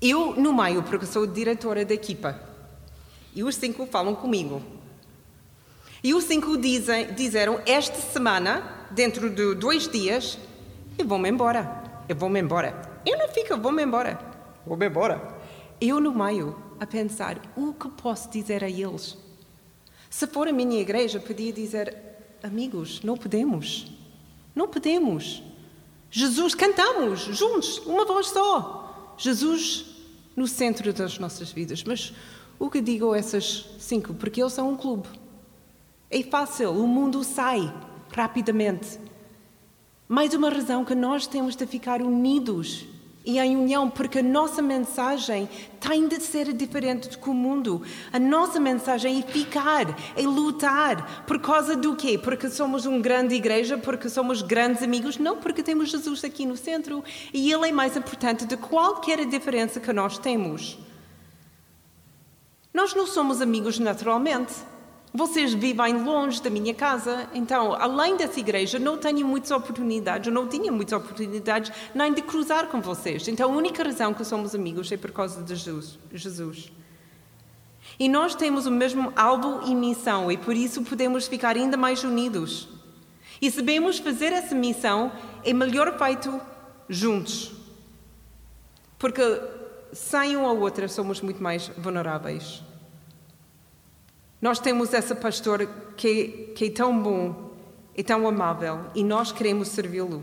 Eu, 0.00 0.34
no 0.36 0.54
meio, 0.54 0.82
porque 0.84 1.04
sou 1.04 1.26
diretora 1.26 1.84
da 1.84 1.92
equipa, 1.92 2.40
e 3.34 3.42
os 3.42 3.56
cinco 3.56 3.84
falam 3.84 4.14
comigo. 4.14 4.62
E 6.02 6.14
os 6.14 6.24
cinco 6.24 6.56
dizem, 6.56 7.12
disseram: 7.12 7.60
Esta 7.66 8.00
semana, 8.00 8.86
dentro 8.92 9.28
de 9.28 9.54
dois 9.56 9.86
dias, 9.86 10.38
eu 10.98 11.06
vou-me 11.06 11.30
embora. 11.30 11.82
Eu 12.08 12.16
vou-me 12.16 12.40
embora. 12.40 13.00
Eu 13.06 13.16
não 13.16 13.28
fico, 13.28 13.52
eu 13.52 13.60
vou-me 13.60 13.82
embora. 13.82 14.18
Vou-me 14.66 14.86
embora. 14.86 15.38
Eu, 15.80 16.00
no 16.00 16.12
meio, 16.12 16.56
a 16.80 16.86
pensar: 16.86 17.40
o 17.56 17.72
que 17.72 17.88
posso 17.88 18.28
dizer 18.30 18.64
a 18.64 18.68
eles? 18.68 19.16
Se 20.10 20.26
for 20.26 20.48
a 20.48 20.52
minha 20.52 20.80
igreja, 20.80 21.20
podia 21.20 21.52
dizer: 21.52 21.96
Amigos, 22.42 23.00
não 23.02 23.16
podemos. 23.16 23.86
Não 24.54 24.66
podemos. 24.66 25.42
Jesus, 26.10 26.54
cantamos 26.54 27.20
juntos, 27.20 27.78
uma 27.86 28.04
voz 28.04 28.28
só. 28.28 29.14
Jesus 29.18 29.86
no 30.34 30.46
centro 30.46 30.92
das 30.92 31.18
nossas 31.18 31.52
vidas. 31.52 31.84
Mas 31.84 32.12
o 32.58 32.70
que 32.70 32.80
digo 32.80 33.12
a 33.12 33.18
essas 33.18 33.66
cinco? 33.78 34.14
Porque 34.14 34.40
eles 34.40 34.52
são 34.52 34.70
um 34.70 34.76
clube. 34.76 35.08
É 36.10 36.22
fácil, 36.22 36.70
o 36.70 36.86
mundo 36.86 37.22
sai 37.22 37.72
rapidamente. 38.10 38.98
Mais 40.08 40.32
uma 40.32 40.48
razão 40.48 40.86
que 40.86 40.94
nós 40.94 41.26
temos 41.26 41.54
de 41.54 41.66
ficar 41.66 42.00
unidos 42.00 42.86
e 43.26 43.38
em 43.38 43.58
união, 43.58 43.90
porque 43.90 44.20
a 44.20 44.22
nossa 44.22 44.62
mensagem 44.62 45.46
tem 45.78 46.08
de 46.08 46.18
ser 46.18 46.50
diferente 46.54 47.10
do 47.10 47.18
que 47.18 47.28
o 47.28 47.34
mundo. 47.34 47.82
A 48.10 48.18
nossa 48.18 48.58
mensagem 48.58 49.18
é 49.18 49.22
ficar, 49.22 49.94
é 50.16 50.22
lutar. 50.22 51.26
Por 51.26 51.38
causa 51.38 51.76
do 51.76 51.94
quê? 51.94 52.16
Porque 52.16 52.48
somos 52.48 52.86
uma 52.86 52.98
grande 53.00 53.34
igreja, 53.34 53.76
porque 53.76 54.08
somos 54.08 54.40
grandes 54.40 54.82
amigos? 54.82 55.18
Não, 55.18 55.36
porque 55.36 55.62
temos 55.62 55.90
Jesus 55.90 56.24
aqui 56.24 56.46
no 56.46 56.56
centro 56.56 57.04
e 57.34 57.52
Ele 57.52 57.68
é 57.68 57.72
mais 57.72 57.94
importante 57.94 58.46
de 58.46 58.56
qualquer 58.56 59.26
diferença 59.26 59.78
que 59.78 59.92
nós 59.92 60.16
temos. 60.16 60.78
Nós 62.72 62.94
não 62.94 63.06
somos 63.06 63.42
amigos 63.42 63.78
naturalmente. 63.78 64.54
Vocês 65.12 65.54
vivem 65.54 66.02
longe 66.04 66.42
da 66.42 66.50
minha 66.50 66.74
casa, 66.74 67.28
então, 67.32 67.72
além 67.72 68.16
dessa 68.16 68.38
igreja, 68.38 68.78
não 68.78 68.98
tenho 68.98 69.26
muitas 69.26 69.50
oportunidades, 69.50 70.32
não 70.32 70.46
tinha 70.46 70.70
muitas 70.70 70.98
oportunidades 70.98 71.72
nem 71.94 72.12
de 72.12 72.20
cruzar 72.20 72.66
com 72.66 72.80
vocês. 72.80 73.26
Então, 73.26 73.50
a 73.50 73.56
única 73.56 73.82
razão 73.82 74.12
que 74.12 74.24
somos 74.24 74.54
amigos 74.54 74.92
é 74.92 74.96
por 74.96 75.10
causa 75.10 75.42
de 75.42 75.56
Jesus. 75.56 76.70
E 77.98 78.08
nós 78.08 78.34
temos 78.34 78.66
o 78.66 78.70
mesmo 78.70 79.12
alvo 79.16 79.62
e 79.66 79.74
missão, 79.74 80.30
e 80.30 80.36
por 80.36 80.54
isso 80.54 80.82
podemos 80.82 81.26
ficar 81.26 81.56
ainda 81.56 81.76
mais 81.76 82.04
unidos. 82.04 82.68
E 83.40 83.50
sabemos 83.50 83.98
fazer 83.98 84.32
essa 84.32 84.54
missão 84.54 85.10
é 85.42 85.52
melhor 85.52 85.96
feito 85.96 86.38
juntos. 86.88 87.52
Porque 88.98 89.22
sem 89.92 90.36
um 90.36 90.46
ao 90.46 90.58
outro 90.58 90.88
somos 90.88 91.20
muito 91.20 91.42
mais 91.42 91.68
vulneráveis. 91.78 92.62
Nós 94.40 94.60
temos 94.60 94.94
essa 94.94 95.14
pastor 95.14 95.68
que, 95.96 96.52
que 96.54 96.66
é 96.66 96.70
tão 96.70 97.00
bom 97.02 97.52
e 97.96 98.02
tão 98.04 98.28
amável 98.28 98.86
e 98.94 99.02
nós 99.02 99.32
queremos 99.32 99.68
servi-lo. 99.68 100.22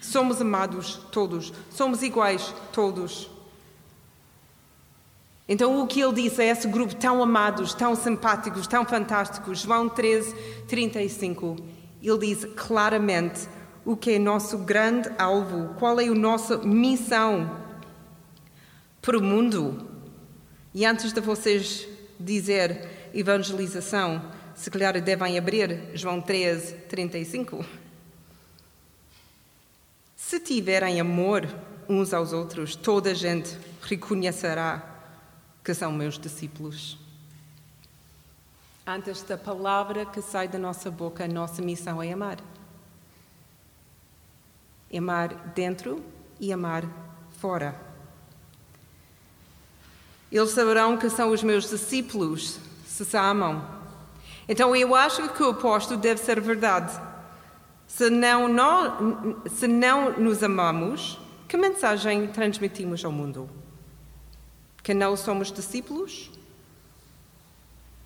Somos 0.00 0.40
amados 0.40 0.96
todos, 1.12 1.52
somos 1.70 2.02
iguais 2.02 2.54
todos. 2.72 3.30
Então, 5.48 5.80
o 5.80 5.86
que 5.86 6.00
ele 6.00 6.12
diz 6.22 6.38
a 6.38 6.44
esse 6.44 6.68
grupo 6.68 6.94
tão 6.94 7.22
amados, 7.22 7.72
tão 7.72 7.94
simpáticos, 7.94 8.66
tão 8.66 8.84
fantásticos, 8.84 9.60
João 9.60 9.88
13, 9.88 10.34
35, 10.66 11.56
ele 12.02 12.18
diz 12.18 12.44
claramente 12.54 13.48
o 13.84 13.96
que 13.96 14.12
é 14.12 14.18
nosso 14.18 14.58
grande 14.58 15.10
alvo, 15.18 15.74
qual 15.78 15.98
é 15.98 16.06
a 16.06 16.14
nossa 16.14 16.58
missão 16.58 17.50
para 19.00 19.16
o 19.16 19.22
mundo. 19.22 19.88
E 20.74 20.84
antes 20.84 21.12
de 21.12 21.20
vocês 21.20 21.88
dizer 22.20 22.97
evangelização, 23.18 24.22
se 24.54 24.70
calhar 24.70 25.00
devem 25.00 25.36
abrir 25.36 25.90
João 25.94 26.20
13, 26.20 26.74
35. 26.88 27.64
Se 30.16 30.38
tiverem 30.38 31.00
amor 31.00 31.48
uns 31.88 32.14
aos 32.14 32.32
outros, 32.32 32.76
toda 32.76 33.10
a 33.10 33.14
gente 33.14 33.56
reconhecerá 33.82 34.82
que 35.64 35.74
são 35.74 35.90
meus 35.90 36.18
discípulos. 36.18 36.96
Antes 38.86 39.22
da 39.22 39.36
palavra 39.36 40.06
que 40.06 40.22
sai 40.22 40.46
da 40.46 40.58
nossa 40.58 40.90
boca, 40.90 41.24
a 41.24 41.28
nossa 41.28 41.60
missão 41.60 42.02
é 42.02 42.12
amar. 42.12 42.38
Amar 44.96 45.34
dentro 45.54 46.02
e 46.38 46.52
amar 46.52 46.84
fora. 47.38 47.78
Eles 50.30 50.50
saberão 50.50 50.96
que 50.96 51.10
são 51.10 51.30
os 51.30 51.42
meus 51.42 51.68
discípulos 51.68 52.67
se 52.98 53.04
se 53.04 53.16
amam. 53.16 53.64
Então 54.48 54.74
eu 54.74 54.94
acho 54.94 55.28
que 55.28 55.42
o 55.42 55.50
oposto 55.50 55.96
deve 55.96 56.20
ser 56.20 56.40
verdade. 56.40 57.00
Se 57.86 58.10
não, 58.10 58.48
não, 58.48 59.42
se 59.48 59.68
não 59.68 60.18
nos 60.18 60.42
amamos, 60.42 61.18
que 61.46 61.56
mensagem 61.56 62.26
transmitimos 62.28 63.04
ao 63.04 63.12
mundo? 63.12 63.48
Que 64.82 64.92
não 64.92 65.16
somos 65.16 65.52
discípulos? 65.52 66.30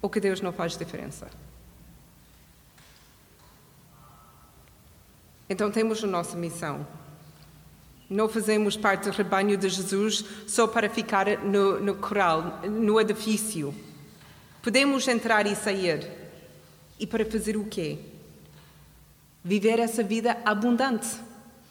Ou 0.00 0.10
que 0.10 0.20
Deus 0.20 0.40
não 0.40 0.52
faz 0.52 0.76
diferença? 0.76 1.28
Então 5.48 5.70
temos 5.70 6.02
a 6.04 6.06
nossa 6.06 6.36
missão. 6.36 6.86
Não 8.10 8.28
fazemos 8.28 8.76
parte 8.76 9.08
do 9.08 9.16
rebanho 9.16 9.56
de 9.56 9.68
Jesus 9.68 10.24
só 10.46 10.66
para 10.66 10.90
ficar 10.90 11.26
no, 11.38 11.80
no 11.80 11.94
coral, 11.94 12.60
no 12.68 13.00
edifício. 13.00 13.74
Podemos 14.62 15.08
entrar 15.08 15.44
e 15.46 15.56
sair. 15.56 16.08
E 16.98 17.06
para 17.06 17.24
fazer 17.24 17.56
o 17.56 17.64
quê? 17.64 17.98
Viver 19.42 19.80
essa 19.80 20.04
vida 20.04 20.38
abundante. 20.44 21.08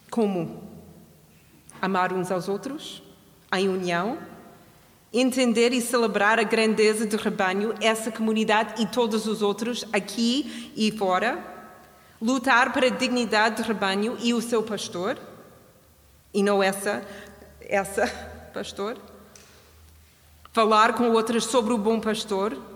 Como? 0.10 0.70
Amar 1.82 2.12
uns 2.12 2.30
aos 2.30 2.50
outros, 2.50 3.02
em 3.54 3.70
união, 3.70 4.18
entender 5.14 5.72
e 5.72 5.82
celebrar 5.82 6.38
a 6.38 6.44
grandeza 6.44 7.06
do 7.06 7.16
rebanho, 7.16 7.74
essa 7.80 8.12
comunidade 8.12 8.82
e 8.82 8.86
todos 8.86 9.26
os 9.26 9.42
outros, 9.42 9.86
aqui 9.94 10.72
e 10.76 10.92
fora, 10.92 11.42
lutar 12.22 12.74
para 12.74 12.88
a 12.88 12.90
dignidade 12.90 13.64
do 13.64 13.68
rebanho 13.68 14.18
e 14.20 14.34
o 14.34 14.42
seu 14.42 14.62
pastor, 14.62 15.18
e 16.34 16.44
não 16.44 16.62
essa, 16.62 17.08
essa 17.62 18.06
pastor, 18.54 18.98
falar 20.52 20.94
com 20.94 21.10
outras 21.12 21.46
sobre 21.46 21.74
o 21.74 21.78
bom 21.78 22.00
pastor, 22.00 22.71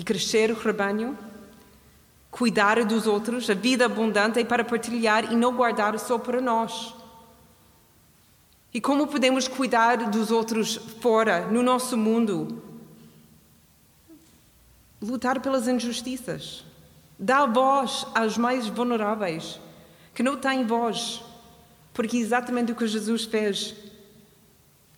e 0.00 0.02
crescer 0.02 0.50
o 0.50 0.54
rebanho, 0.54 1.16
cuidar 2.30 2.82
dos 2.86 3.06
outros, 3.06 3.50
a 3.50 3.54
vida 3.54 3.84
abundante 3.84 4.42
para 4.46 4.64
partilhar 4.64 5.30
e 5.30 5.36
não 5.36 5.54
guardar 5.54 5.98
só 5.98 6.18
para 6.18 6.40
nós. 6.40 6.94
E 8.72 8.80
como 8.80 9.06
podemos 9.06 9.46
cuidar 9.46 10.08
dos 10.08 10.30
outros 10.30 10.76
fora, 11.02 11.46
no 11.48 11.62
nosso 11.62 11.98
mundo? 11.98 12.62
Lutar 15.02 15.38
pelas 15.40 15.68
injustiças. 15.68 16.64
Dar 17.18 17.44
voz 17.44 18.06
aos 18.14 18.38
mais 18.38 18.68
vulneráveis, 18.68 19.60
que 20.14 20.22
não 20.22 20.38
têm 20.38 20.64
voz, 20.64 21.20
porque 21.92 22.16
é 22.16 22.20
exatamente 22.20 22.72
o 22.72 22.74
que 22.74 22.86
Jesus 22.86 23.26
fez. 23.26 23.74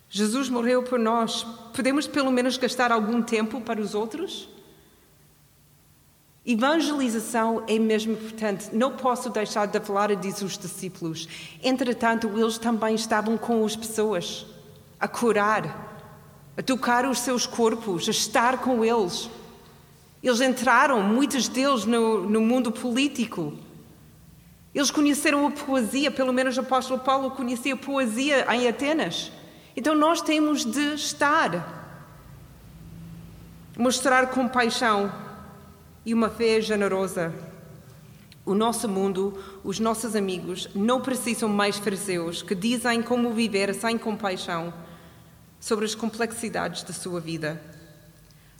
Jesus 0.09 0.47
morreu 0.47 0.81
por 0.81 0.97
nós. 0.97 1.43
Podemos 1.75 2.07
pelo 2.07 2.31
menos 2.31 2.55
gastar 2.55 2.89
algum 2.89 3.21
tempo 3.21 3.59
para 3.59 3.81
os 3.81 3.93
outros? 3.93 4.52
Evangelização 6.45 7.63
é 7.67 7.79
mesmo 7.79 8.13
importante. 8.13 8.69
Não 8.73 8.91
posso 8.91 9.29
deixar 9.29 9.65
de 9.65 9.79
falar, 9.79 10.13
diz 10.15 10.41
os 10.41 10.57
discípulos. 10.57 11.27
Entretanto, 11.63 12.29
eles 12.35 12.57
também 12.57 12.95
estavam 12.95 13.37
com 13.37 13.63
as 13.65 13.77
pessoas, 13.77 14.45
a 14.99 15.07
curar, 15.07 16.11
a 16.57 16.61
tocar 16.61 17.05
os 17.05 17.19
seus 17.19 17.45
corpos, 17.45 18.09
a 18.09 18.11
estar 18.11 18.57
com 18.57 18.83
eles. 18.83 19.29
Eles 20.21 20.41
entraram, 20.41 21.01
muitos 21.01 21.47
deles, 21.47 21.85
no, 21.85 22.29
no 22.29 22.41
mundo 22.41 22.73
político. 22.73 23.53
Eles 24.75 24.91
conheceram 24.91 25.47
a 25.47 25.51
poesia, 25.51 26.11
pelo 26.11 26.33
menos 26.33 26.57
o 26.57 26.61
apóstolo 26.61 26.99
Paulo 26.99 27.31
conhecia 27.31 27.73
a 27.73 27.77
poesia 27.77 28.45
em 28.53 28.67
Atenas. 28.67 29.31
Então 29.77 29.95
nós 29.95 30.21
temos 30.21 30.65
de 30.65 30.93
estar, 30.95 32.09
mostrar 33.77 34.27
compaixão 34.27 35.11
e 36.05 36.13
uma 36.13 36.29
fé 36.29 36.59
generosa. 36.59 37.33
O 38.45 38.53
nosso 38.53 38.89
mundo, 38.89 39.41
os 39.63 39.79
nossos 39.79 40.15
amigos, 40.15 40.67
não 40.75 40.99
precisam 40.99 41.47
mais 41.47 41.77
fariseus 41.77 42.41
que 42.41 42.53
dizem 42.53 43.01
como 43.01 43.33
viver 43.33 43.73
sem 43.73 43.97
compaixão 43.97 44.73
sobre 45.59 45.85
as 45.85 45.95
complexidades 45.95 46.83
da 46.83 46.91
sua 46.91 47.21
vida, 47.21 47.61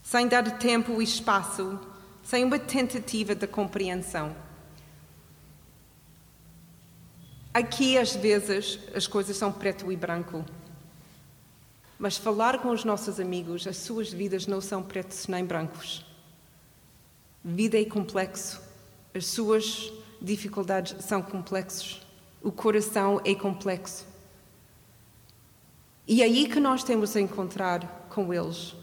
sem 0.02 0.26
dar 0.28 0.58
tempo 0.58 1.02
e 1.02 1.04
espaço, 1.04 1.78
sem 2.24 2.46
uma 2.46 2.58
tentativa 2.58 3.36
de 3.36 3.46
compreensão. 3.46 4.34
Aqui, 7.54 7.98
às 7.98 8.16
vezes, 8.16 8.80
as 8.96 9.06
coisas 9.06 9.36
são 9.36 9.52
preto 9.52 9.92
e 9.92 9.98
branco. 9.98 10.46
Mas 12.00 12.18
falar 12.18 12.60
com 12.60 12.70
os 12.70 12.86
nossos 12.86 13.20
amigos, 13.20 13.68
as 13.68 13.78
suas 13.78 14.12
vidas 14.12 14.48
não 14.48 14.62
são 14.62 14.82
pretos 14.82 15.28
nem 15.28 15.46
brancos. 15.46 16.13
Vida 17.44 17.78
é 17.78 17.84
complexo, 17.84 18.62
as 19.14 19.26
suas 19.26 19.92
dificuldades 20.22 21.04
são 21.04 21.22
complexos, 21.22 22.02
o 22.42 22.52
coração 22.52 23.20
é 23.26 23.36
complexo. 23.36 24.06
E 26.08 26.22
é 26.22 26.26
aí 26.26 26.48
que 26.48 26.60
nós 26.60 26.84
temos 26.84 27.12
de 27.12 27.22
encontrar 27.22 28.08
com 28.10 28.34
eles, 28.34 28.74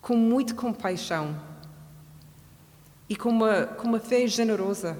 com 0.00 0.16
muita 0.16 0.54
compaixão 0.54 1.40
e 3.08 3.16
com 3.16 3.30
uma, 3.30 3.66
com 3.66 3.88
uma 3.88 4.00
fé 4.00 4.26
generosa. 4.26 4.96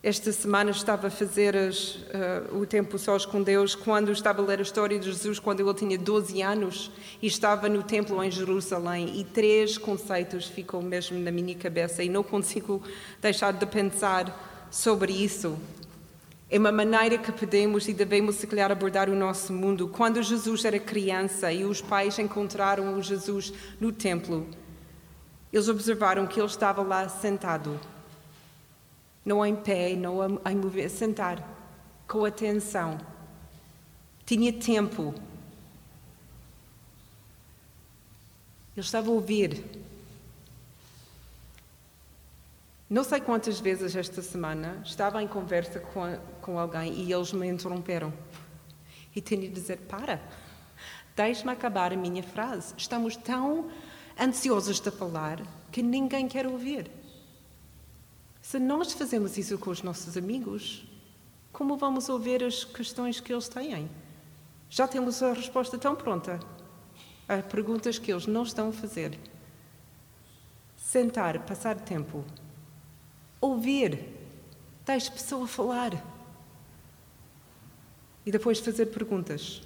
Esta 0.00 0.30
semana 0.30 0.70
estava 0.70 1.08
a 1.08 1.10
fazer 1.10 1.56
as, 1.56 1.96
uh, 1.96 2.56
o 2.56 2.64
tempo 2.64 2.96
sós 3.00 3.26
com 3.26 3.42
Deus 3.42 3.74
quando 3.74 4.12
estava 4.12 4.40
a 4.40 4.44
ler 4.44 4.60
a 4.60 4.62
história 4.62 4.96
de 4.96 5.06
Jesus 5.06 5.40
quando 5.40 5.58
ele 5.58 5.74
tinha 5.74 5.98
12 5.98 6.40
anos 6.40 6.92
e 7.20 7.26
estava 7.26 7.68
no 7.68 7.82
templo 7.82 8.22
em 8.22 8.30
Jerusalém 8.30 9.18
e 9.18 9.24
três 9.24 9.76
conceitos 9.76 10.46
ficam 10.46 10.80
mesmo 10.80 11.18
na 11.18 11.32
minha 11.32 11.52
cabeça 11.56 12.04
e 12.04 12.08
não 12.08 12.22
consigo 12.22 12.80
deixar 13.20 13.52
de 13.52 13.66
pensar 13.66 14.68
sobre 14.70 15.12
isso. 15.12 15.58
É 16.48 16.60
uma 16.60 16.70
maneira 16.70 17.18
que 17.18 17.32
podemos 17.32 17.88
e 17.88 17.92
devemos, 17.92 18.36
se 18.36 18.46
calhar, 18.46 18.70
abordar 18.70 19.10
o 19.10 19.16
nosso 19.16 19.52
mundo. 19.52 19.88
Quando 19.88 20.22
Jesus 20.22 20.64
era 20.64 20.78
criança 20.78 21.52
e 21.52 21.64
os 21.64 21.82
pais 21.82 22.16
encontraram 22.20 22.96
o 22.96 23.02
Jesus 23.02 23.52
no 23.80 23.90
templo, 23.90 24.46
eles 25.52 25.68
observaram 25.68 26.24
que 26.24 26.38
ele 26.38 26.46
estava 26.46 26.82
lá 26.82 27.08
sentado 27.08 27.80
não 29.28 29.44
em 29.44 29.54
pé, 29.54 29.94
não 29.94 30.24
em 30.24 30.56
mover, 30.56 30.88
sentar, 30.88 31.46
com 32.06 32.24
atenção. 32.24 32.98
Tinha 34.24 34.50
tempo. 34.50 35.14
Ele 38.74 38.86
estava 38.86 39.08
a 39.08 39.12
ouvir. 39.12 39.62
Não 42.88 43.04
sei 43.04 43.20
quantas 43.20 43.60
vezes 43.60 43.94
esta 43.94 44.22
semana 44.22 44.80
estava 44.82 45.22
em 45.22 45.28
conversa 45.28 45.78
com, 45.78 46.18
com 46.40 46.58
alguém 46.58 46.94
e 46.94 47.12
eles 47.12 47.30
me 47.30 47.46
interromperam. 47.46 48.10
E 49.14 49.20
tinha 49.20 49.42
de 49.42 49.50
dizer: 49.50 49.76
Para, 49.80 50.22
deixe-me 51.14 51.52
acabar 51.52 51.92
a 51.92 51.96
minha 51.96 52.22
frase. 52.22 52.72
Estamos 52.78 53.14
tão 53.14 53.70
ansiosos 54.18 54.80
de 54.80 54.90
falar 54.90 55.42
que 55.70 55.82
ninguém 55.82 56.26
quer 56.26 56.46
ouvir. 56.46 56.90
Se 58.48 58.58
nós 58.58 58.94
fazemos 58.94 59.36
isso 59.36 59.58
com 59.58 59.68
os 59.68 59.82
nossos 59.82 60.16
amigos, 60.16 60.82
como 61.52 61.76
vamos 61.76 62.08
ouvir 62.08 62.42
as 62.42 62.64
questões 62.64 63.20
que 63.20 63.30
eles 63.30 63.46
têm? 63.46 63.90
Já 64.70 64.88
temos 64.88 65.22
a 65.22 65.34
resposta 65.34 65.76
tão 65.76 65.94
pronta 65.94 66.40
a 67.28 67.42
perguntas 67.42 67.98
que 67.98 68.10
eles 68.10 68.26
não 68.26 68.44
estão 68.44 68.70
a 68.70 68.72
fazer. 68.72 69.18
Sentar, 70.78 71.40
passar 71.40 71.78
tempo, 71.78 72.24
ouvir, 73.38 74.16
deixe 74.86 75.10
a 75.10 75.12
pessoa 75.12 75.46
falar 75.46 76.02
e 78.24 78.32
depois 78.32 78.60
fazer 78.60 78.86
perguntas. 78.86 79.60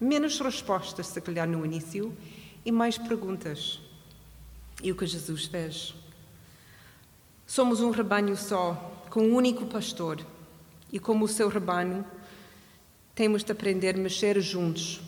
Menos 0.00 0.40
respostas, 0.40 1.06
se 1.06 1.20
calhar, 1.20 1.46
no 1.46 1.64
início, 1.64 2.12
e 2.64 2.72
mais 2.72 2.98
perguntas. 2.98 3.80
E 4.82 4.90
o 4.90 4.96
que 4.96 5.06
Jesus 5.06 5.44
fez? 5.44 5.94
Somos 7.46 7.80
um 7.80 7.90
rebanho 7.90 8.36
só, 8.36 9.04
com 9.10 9.20
um 9.20 9.34
único 9.34 9.66
pastor, 9.66 10.24
e 10.90 10.98
como 10.98 11.26
o 11.26 11.28
seu 11.28 11.48
rebanho, 11.48 12.04
temos 13.14 13.44
de 13.44 13.52
aprender 13.52 13.94
a 13.94 13.98
mexer 13.98 14.40
juntos, 14.40 15.00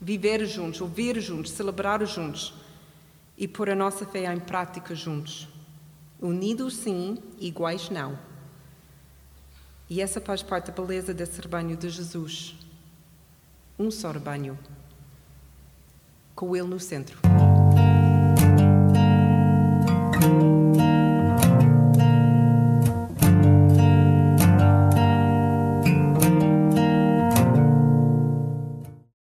viver 0.00 0.44
juntos, 0.46 0.80
ouvir 0.80 1.20
juntos, 1.20 1.52
celebrar 1.52 2.04
juntos 2.06 2.54
e 3.36 3.48
pôr 3.48 3.70
a 3.70 3.74
nossa 3.74 4.04
fé 4.04 4.32
em 4.32 4.38
prática 4.38 4.94
juntos. 4.94 5.48
Unidos 6.20 6.76
sim, 6.76 7.16
iguais 7.38 7.90
não. 7.90 8.18
E 9.88 10.02
essa 10.02 10.20
faz 10.20 10.42
parte 10.42 10.70
da 10.70 10.82
beleza 10.82 11.14
desse 11.14 11.40
rebanho 11.40 11.76
de 11.76 11.88
Jesus. 11.88 12.54
Um 13.78 13.90
só 13.90 14.10
rebanho, 14.10 14.58
com 16.34 16.54
Ele 16.54 16.66
no 16.66 16.78
centro. 16.78 17.18